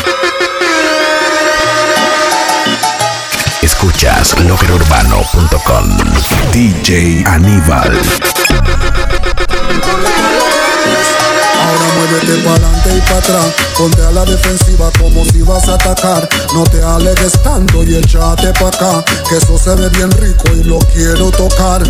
Escuchas 3.62 4.38
loquerurbano.com. 4.40 5.98
DJ 6.52 7.24
Aníbal. 7.26 8.00
Ahora 11.64 11.86
muévete 11.96 12.42
pa'lante 12.42 12.96
y 12.96 13.00
pa' 13.00 13.18
atrás. 13.18 13.46
Ponte 13.76 14.02
a 14.04 14.10
la 14.10 14.24
defensiva 14.24 14.90
como 14.98 15.24
si 15.24 15.42
vas 15.42 15.68
a 15.68 15.74
atacar. 15.74 16.28
No 16.54 16.64
te 16.64 16.82
alegues 16.82 17.32
tanto 17.42 17.82
y 17.82 17.96
échate 17.96 18.52
pa' 18.52 18.68
acá. 18.68 19.04
Que 19.28 19.38
eso 19.38 19.58
se 19.58 19.74
ve 19.74 19.88
bien 19.90 20.10
rico 20.12 20.44
y 20.54 20.64
lo 20.64 20.78
quiero 20.78 21.30
tocar. 21.30 21.82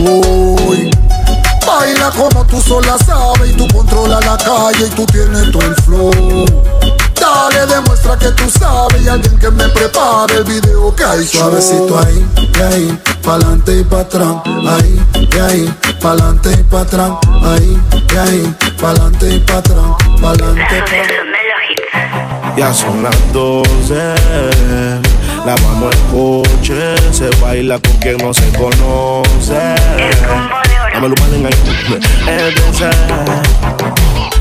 Uy. 0.00 0.90
Baila 1.66 2.10
como 2.10 2.44
tú 2.46 2.60
sola 2.60 2.96
sabes 3.04 3.50
y 3.50 3.52
tú 3.52 3.68
controlas 3.68 4.24
la 4.24 4.36
calle 4.38 4.86
y 4.86 4.90
tú 4.90 5.04
tienes 5.06 5.52
todo 5.52 5.62
el 5.62 5.74
flow. 5.76 6.46
Dale, 7.20 7.66
demuestra 7.66 8.16
que 8.16 8.28
tú 8.30 8.44
sabes 8.50 9.02
y 9.02 9.08
alguien 9.08 9.38
que 9.38 9.50
me 9.50 9.68
prepare 9.68 10.36
el 10.36 10.44
video 10.44 10.94
que 10.94 11.04
hay 11.04 11.26
Suavecito 11.26 11.98
ahí, 11.98 12.26
y 12.36 12.60
ahí, 12.62 12.98
pa'lante 13.22 13.80
y 13.80 13.84
pa' 13.84 14.00
atrás. 14.00 14.36
Ahí, 14.46 15.04
y 15.14 15.38
ahí, 15.38 15.74
pa'lante 16.00 16.52
y 16.52 16.62
pa' 16.62 16.80
atrás. 16.82 17.12
Ahí, 17.42 17.78
ahí, 18.18 18.56
pa'lante 18.80 19.34
y 19.34 19.38
pa' 19.40 19.58
atrás. 19.58 19.96
Pa'lante, 20.20 20.62
pa' 20.64 22.56
Ya 22.56 22.72
son 22.72 23.02
las 23.02 23.32
12, 23.32 23.94
lavamos 25.46 25.94
el 25.94 26.00
coche, 26.10 26.96
se 27.12 27.30
baila 27.40 27.78
con 27.78 27.92
quien 27.98 28.16
no 28.18 28.34
se 28.34 28.50
conoce. 28.58 29.74
Dámelo 30.92 31.14
mal 31.20 31.34
en 31.34 31.46
ahí. 31.46 31.52
Es 32.26 32.54
de 32.54 32.74
ser. 32.74 32.94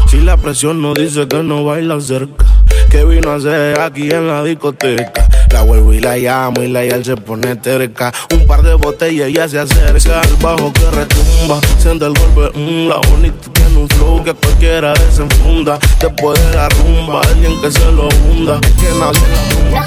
Si 0.09 0.21
la 0.21 0.37
presión 0.37 0.81
no 0.81 0.93
dice 0.93 1.27
que 1.27 1.43
no 1.43 1.63
baila 1.63 1.99
cerca, 2.01 2.45
que 2.89 3.03
vino 3.03 3.31
a 3.31 3.35
hacer 3.35 3.79
aquí 3.79 4.09
en 4.09 4.27
la 4.27 4.43
discoteca? 4.43 5.27
La 5.57 5.63
vuelvo 5.63 5.91
y 5.91 5.99
la 5.99 6.15
llamo 6.17 6.61
y 6.61 6.67
la 6.67 6.85
yal 6.85 7.03
se 7.03 7.17
pone 7.17 7.55
terca. 7.55 8.13
Un 8.31 8.45
par 8.45 8.61
de 8.61 8.75
botellas 8.75 9.27
y 9.27 9.33
ya 9.33 9.47
se 9.47 9.57
acerca. 9.57 10.21
El 10.21 10.35
bajo 10.35 10.71
que 10.71 10.85
retumba, 10.91 11.59
siente 11.79 12.05
el 12.05 12.13
golpe. 12.13 12.59
mm, 12.59 12.87
la 12.87 12.97
bonita 13.09 13.51
tiene 13.53 13.75
un 13.75 13.89
flow 13.89 14.23
que 14.23 14.35
cualquiera 14.35 14.93
desenfunda. 14.93 15.79
Después 15.99 16.39
de 16.45 16.55
la 16.55 16.69
rumba, 16.69 17.21
alguien 17.21 17.59
que 17.59 17.71
se 17.71 17.91
lo 17.91 18.07
hunda. 18.07 18.61
Que 18.61 18.99
la 18.99 19.11
tumba. 19.11 19.85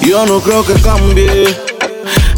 Yo 0.00 0.24
no 0.24 0.40
creo 0.40 0.64
que 0.64 0.72
cambie. 0.80 1.54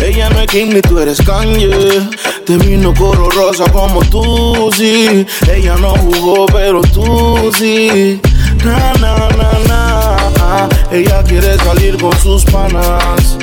Ella 0.01 0.31
no 0.31 0.41
es 0.41 0.49
Kim 0.49 0.71
ni 0.71 0.81
tú 0.81 0.99
eres 0.99 1.23
Kanye. 1.23 2.09
Te 2.45 2.57
vino 2.57 2.93
coro 2.93 3.31
rosa 3.31 3.71
como 3.71 4.01
tú, 4.07 4.69
sí. 4.77 5.25
Ella 5.49 5.77
no 5.77 5.91
jugó, 5.91 6.47
pero 6.47 6.81
tú 6.81 7.53
sí. 7.57 8.21
Na, 8.65 8.93
na. 8.95 9.32
Ella 10.93 11.23
quiere 11.23 11.57
salir 11.57 11.97
con 11.97 12.13
sus 12.19 12.45
panas. 12.45 13.39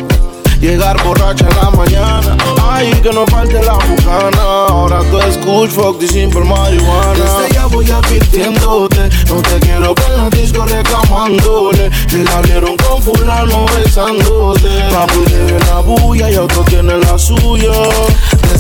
Llegar 0.62 1.04
borracha 1.04 1.48
en 1.50 1.56
la 1.56 1.72
mañana. 1.72 2.38
Ay, 2.62 2.92
que 3.02 3.12
no 3.12 3.26
falte 3.26 3.60
la 3.64 3.74
bucana. 3.74 4.42
Ahora 4.68 5.00
tú 5.10 5.18
escuchas 5.18 5.74
fuck 5.74 6.00
y 6.04 6.08
simple 6.08 6.42
marihuana. 6.42 7.14
Desde 7.14 7.56
ya 7.56 7.66
voy 7.66 7.90
advirtiéndote. 7.90 9.10
No 9.30 9.42
te 9.42 9.60
quiero 9.62 9.96
ver 9.96 10.20
en 10.20 10.30
disco 10.30 10.64
reclamándole. 10.64 11.90
Que 12.08 12.18
la 12.18 12.42
vieron 12.42 12.78
con 12.78 13.02
fulano 13.02 13.66
besándote. 13.78 14.70
Papu 14.92 15.24
tiene 15.24 15.60
la 15.72 15.80
bulla 15.80 16.30
y 16.30 16.36
otro 16.36 16.64
tiene 16.66 16.98
la 16.98 17.18
suya. 17.18 17.72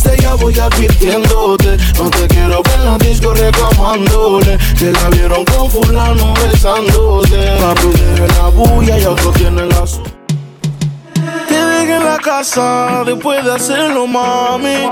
Desde 0.01 0.21
ya 0.21 0.33
voy 0.35 0.57
advirtiéndote. 0.57 1.77
No 1.97 2.09
te 2.09 2.25
quiero 2.27 2.63
ver 2.63 2.73
en 2.75 2.85
la 2.85 2.97
disco 2.99 3.33
reclamándole. 3.33 4.57
Que 4.77 4.93
la 4.93 5.09
vieron 5.09 5.43
con 5.43 5.69
fulano 5.69 6.33
besándote. 6.35 7.57
Papu 7.59 7.89
tiene 7.89 8.27
la 8.27 8.47
bulla 8.47 8.97
y 8.97 9.05
otro 9.05 9.31
tiene 9.31 9.65
la 9.65 9.85
suya. 9.85 10.09
Te 11.49 11.53
dejé 11.53 11.95
en 11.97 12.05
la 12.05 12.17
casa 12.17 13.03
después 13.05 13.43
de 13.43 13.53
hacerlo, 13.53 14.07
mami. 14.07 14.89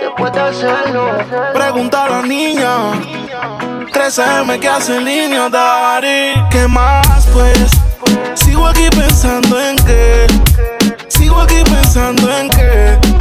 Después 0.00 0.32
de 0.32 0.40
hacerlo. 0.40 1.18
Pregunta 1.52 2.04
a 2.04 2.08
la 2.08 2.22
niña. 2.22 2.92
13M 3.92 4.58
que 4.58 4.68
hace 4.68 4.96
en 4.96 5.04
línea, 5.04 5.50
Dari. 5.50 6.32
¿Qué 6.50 6.66
más, 6.66 7.26
pues? 7.34 7.72
Sigo 8.34 8.66
aquí 8.66 8.88
pensando 8.88 9.60
en 9.60 9.76
qué. 9.84 10.26
Sigo 11.08 11.42
aquí 11.42 11.62
pensando 11.62 12.34
en 12.38 12.48
qué. 12.48 13.15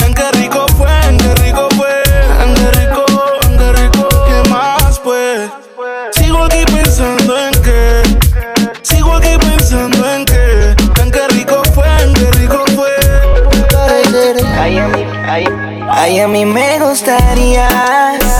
Ay, 16.06 16.20
a 16.20 16.28
mí 16.28 16.46
me 16.46 16.80
gustaría 16.80 17.68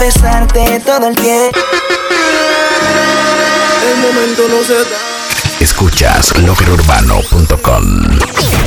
besarte 0.00 0.80
todo 0.80 1.08
el 1.08 1.16
tiempo. 1.16 1.58
El 3.90 3.96
momento 4.02 4.42
no 4.48 4.62
se 4.64 4.74
da. 4.74 4.98
Escuchas 5.60 6.36
loquerurbano.com. 6.38 7.84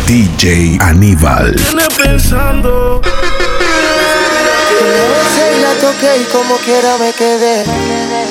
DJ 0.05 0.77
Aníbal. 0.81 1.53
Viene 1.53 1.87
pensando 1.95 3.01
la 5.61 5.73
toqué 5.81 6.21
y 6.21 6.23
como 6.25 6.55
quiera 6.57 6.97
me 6.97 7.11
quedé 7.13 7.63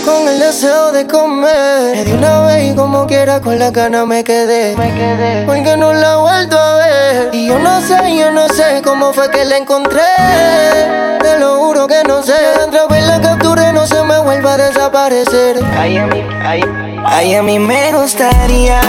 Con 0.04 0.28
el 0.28 0.38
deseo 0.38 0.92
de 0.92 1.06
comer. 1.06 1.96
Me 1.96 2.04
di 2.04 2.12
una 2.12 2.40
vez 2.40 2.72
y 2.72 2.74
como 2.74 3.06
quiera 3.06 3.40
con 3.40 3.58
la 3.58 3.70
gana 3.70 4.06
me 4.06 4.24
quedé. 4.24 4.74
Porque 5.46 5.76
no 5.76 5.92
la 5.92 6.12
he 6.12 6.16
vuelto 6.16 6.58
a 6.58 6.74
ver. 6.76 7.34
Y 7.34 7.46
yo 7.48 7.58
no 7.58 7.80
sé, 7.82 8.16
yo 8.16 8.30
no 8.30 8.48
sé 8.48 8.80
cómo 8.82 9.12
fue 9.12 9.30
que 9.30 9.44
la 9.44 9.58
encontré. 9.58 10.00
Te 11.20 11.38
lo 11.38 11.56
juro 11.56 11.86
que 11.86 12.02
no 12.06 12.22
sé. 12.22 12.34
Otra 12.66 12.86
vez 12.86 13.06
la 13.06 13.20
capturé, 13.20 13.72
no 13.72 13.86
se 13.86 14.02
me 14.02 14.18
vuelva 14.20 14.54
a 14.54 14.56
desaparecer 14.56 15.58
Ay, 17.04 17.34
a 17.34 17.42
mí 17.42 17.58
me 17.58 17.92
gustaría 17.92 18.80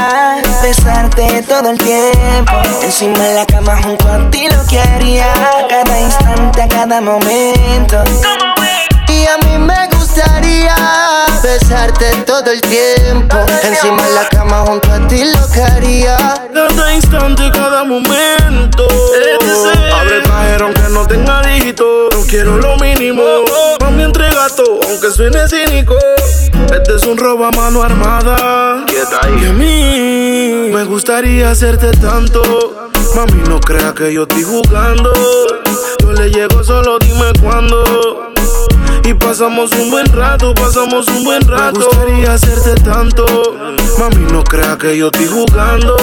besarte 0.62 1.44
todo 1.44 1.70
el 1.72 1.78
tiempo. 1.78 2.54
Encima 2.82 3.20
de 3.20 3.36
la 3.36 3.46
cama 3.46 3.82
junto 3.82 4.08
a 4.08 4.30
ti 4.30 4.48
lo 4.50 4.66
que 4.68 4.80
haría. 4.80 5.28
Cada 5.70 6.00
instante, 6.00 6.68
cada 6.70 7.02
momento. 7.02 8.04
Y 9.08 9.26
a 9.26 9.38
mí 9.38 9.58
me 9.58 9.88
gustaría 9.96 10.76
besarte 11.42 12.12
todo 12.26 12.52
el 12.52 12.62
tiempo. 12.62 13.38
Encima 13.64 14.04
de 14.04 14.14
la 14.14 14.28
cama 14.30 14.64
junto 14.66 14.92
a 14.92 15.08
ti 15.08 15.24
lo 15.26 15.50
que 15.50 15.62
haría. 15.62 16.18
Cada 16.54 16.94
instante, 16.94 17.50
cada 17.52 17.84
momento. 17.84 18.88
Abre 20.00 20.18
el 20.18 20.24
cajero 20.24 20.66
aunque 20.66 20.90
no 20.90 21.08
tenga 21.08 21.42
dígito. 21.44 22.10
No 22.12 22.22
quiero 22.28 22.58
lo 22.58 22.76
mínimo. 22.78 23.24
Mami, 23.82 24.04
entrega 24.04 24.48
todo, 24.56 24.80
aunque 24.88 25.10
suene 25.12 25.48
cínico. 25.48 25.96
Este 26.74 26.96
es 26.96 27.04
un 27.06 27.18
robo 27.18 27.46
a 27.46 27.52
mano 27.52 27.84
armada. 27.84 28.86
Y 29.42 29.46
a 29.46 29.54
mí 29.54 30.70
me 30.72 30.84
gustaría 30.84 31.52
hacerte 31.52 31.92
tanto. 31.92 32.42
Mami, 33.16 33.42
no 33.48 33.60
crea 33.60 33.94
que 33.94 34.14
yo 34.14 34.24
estoy 34.24 34.44
jugando. 34.44 35.12
Yo 36.02 36.12
le 36.14 36.30
llego, 36.30 36.64
solo 36.64 37.00
dime 37.00 37.32
cuándo. 37.42 38.32
Y 39.04 39.14
pasamos 39.16 39.72
un 39.72 39.90
buen 39.90 40.06
rato, 40.08 40.54
pasamos 40.54 41.08
un 41.08 41.24
buen 41.24 41.42
rato. 41.48 41.80
Me 41.80 41.86
gustaría 41.86 42.34
hacerte 42.34 42.76
tanto. 42.82 43.26
Mami, 43.98 44.32
no 44.32 44.44
crea 44.44 44.78
que 44.78 44.98
yo 44.98 45.08
estoy 45.08 45.28
jugando. 45.28 45.96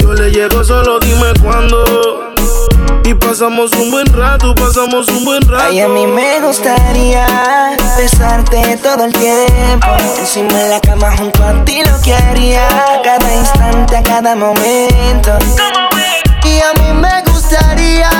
Yo 0.00 0.14
le 0.14 0.30
llego, 0.30 0.64
solo 0.64 0.98
dime 0.98 1.32
cuándo. 1.42 2.25
Y 3.06 3.14
pasamos 3.14 3.70
un 3.74 3.92
buen 3.92 4.06
rato, 4.12 4.52
pasamos 4.56 5.06
un 5.06 5.24
buen 5.24 5.40
rato. 5.42 5.64
Ay, 5.68 5.78
a 5.78 5.86
mí 5.86 6.08
me 6.08 6.40
gustaría 6.40 7.24
besarte 7.96 8.76
todo 8.78 9.04
el 9.04 9.12
tiempo. 9.12 9.86
Encima 10.18 10.52
de 10.52 10.68
la 10.70 10.80
cama 10.80 11.16
junto 11.16 11.44
a 11.44 11.64
ti 11.64 11.82
lo 11.84 12.00
que 12.02 12.12
haría. 12.12 12.66
A 12.66 13.02
cada 13.02 13.32
instante, 13.32 13.96
a 13.96 14.02
cada 14.02 14.34
momento. 14.34 15.38
Y 16.42 16.60
a 16.60 16.72
mí 16.82 17.00
me 17.00 17.22
gustaría 17.30 18.10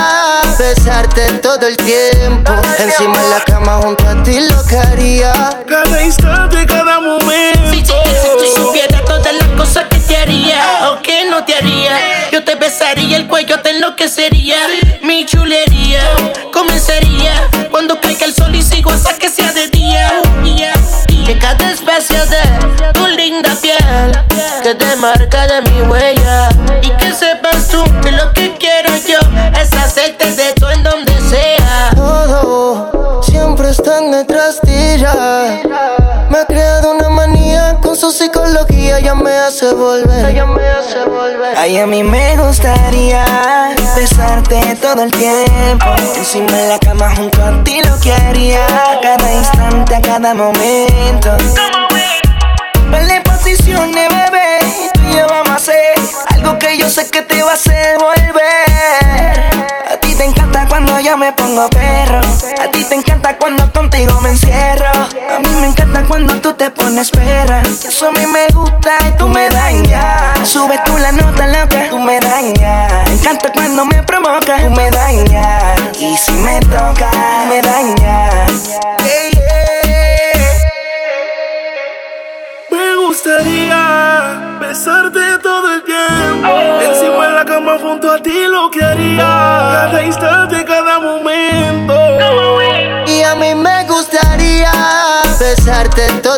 besarte 0.57 1.33
todo 1.39 1.67
el 1.67 1.75
tiempo. 1.75 2.53
Encima 2.79 3.21
de 3.21 3.29
la 3.29 3.41
cama 3.41 3.79
junto 3.83 4.07
a 4.07 4.23
ti 4.23 4.39
lo 4.39 4.63
que 4.67 4.77
haría. 4.77 5.33
Cada 5.67 6.01
instante, 6.01 6.65
cada 6.65 7.01
momento. 7.01 7.71
Si, 7.71 7.79
si, 7.79 7.91
si, 7.91 8.45
si 8.45 8.55
supiera 8.55 9.03
todas 9.03 9.33
las 9.33 9.47
cosas 9.49 9.83
que 9.89 9.97
te 9.97 10.15
haría 10.15 10.91
o 10.91 11.01
que 11.01 11.29
no 11.29 11.43
te 11.43 11.55
haría, 11.55 11.97
besaría 12.67 13.15
el 13.15 13.27
cuello, 13.27 13.61
te 13.61 13.69
enloquecería. 13.69 14.57
Mi 15.01 15.25
chulería 15.25 16.01
comenzaría 16.51 17.47
cuando 17.71 17.99
caiga 18.01 18.25
el 18.25 18.33
sol 18.33 18.53
y 18.53 18.61
sigo 18.61 18.91
hasta 18.91 19.13
que 19.17 19.29
sea 19.29 19.53
de 19.53 19.69
día. 19.69 20.21
Que 21.25 21.37
cada 21.39 21.71
especie 21.71 22.19
de 22.25 22.91
tu 22.93 23.05
linda 23.07 23.53
piel 23.61 24.11
que 24.63 24.75
te 24.75 24.95
marca 24.95 25.45
de 25.47 25.61
mi 25.61 25.81
huella 25.81 26.49
y 26.81 26.89
que 26.91 27.13
sepas 27.13 27.67
tú 27.67 27.83
que 28.01 28.11
lo 28.11 28.31
que 28.31 28.55
quiero 28.57 28.95
yo 29.05 29.19
es 29.61 29.73
hacerte 29.73 30.31
de 30.33 30.53
todo 30.53 30.71
en 30.71 30.83
donde 30.83 31.13
sea. 31.29 31.91
Todo 31.95 33.21
siempre 33.23 33.69
están 33.69 34.11
detrás 34.11 34.61
de 34.61 34.95
ella. 34.95 35.13
Me 36.29 36.39
ha 36.39 36.45
creado 36.45 36.95
una 36.95 37.09
manía 37.09 37.77
con 37.81 37.95
su 37.95 38.11
psicología, 38.11 38.99
ya 38.99 39.15
me 39.15 39.31
hace 39.31 39.73
volver. 39.73 40.33
Ya 40.33 40.45
me 40.45 40.65
hace 40.65 40.86
volver. 40.86 40.86
Ay, 41.55 41.77
a 41.77 41.87
mí 41.87 42.03
me 42.03 42.35
gustaría 42.37 43.23
besarte 43.95 44.75
todo 44.81 45.03
el 45.03 45.11
tiempo. 45.11 45.85
Encima 46.15 46.51
de 46.51 46.67
la 46.67 46.79
cama 46.79 47.15
junto 47.15 47.43
a 47.43 47.63
ti 47.63 47.81
lo 47.83 47.99
que 47.99 48.11
haría. 48.11 48.65
A 48.65 48.99
cada 49.01 49.33
instante, 49.33 49.95
a 49.95 50.01
cada 50.01 50.33
momento. 50.33 51.37
Vale 52.89 53.21
posiciones, 53.21 54.09
bebé. 54.09 54.59
Tú 54.93 55.01
y 55.09 55.15
yo 55.15 55.27
vamos 55.27 55.49
a 55.49 55.55
hacer 55.55 55.95
algo 56.35 56.57
que 56.59 56.77
yo 56.77 56.89
sé 56.89 57.09
que 57.09 57.21
te 57.21 57.41
va 57.43 57.51
a 57.51 57.53
hacer 57.53 57.97
volver. 57.97 58.16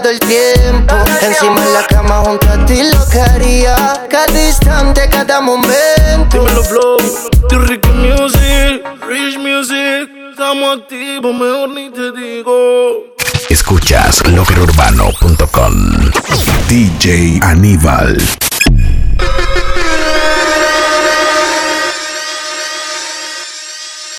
Todo 0.09 0.11
el 0.11 0.19
tiempo. 0.19 0.95
Encima 1.21 1.61
de 1.61 1.73
la 1.73 1.85
cama 1.87 2.21
junto 2.25 2.49
a 2.49 2.65
ti 2.65 2.81
lo 2.91 3.09
que 3.09 3.19
haría. 3.19 4.07
Cada 4.09 4.47
instante, 4.47 5.07
cada 5.09 5.41
momento. 5.41 6.37
Dímelo, 6.37 6.63
flow. 6.63 6.97
The 7.49 7.57
Ricky 7.57 7.89
Music, 7.89 8.83
Rich 9.07 9.37
Music. 9.37 10.09
Estamos 10.31 10.79
activos, 10.79 11.33
mejor 11.33 11.69
ni 11.69 11.89
te 11.89 12.11
digo. 12.11 13.15
Escuchas 13.49 14.25
loquerurbano.com. 14.27 16.11
DJ 16.67 17.39
Aníbal. 17.41 18.17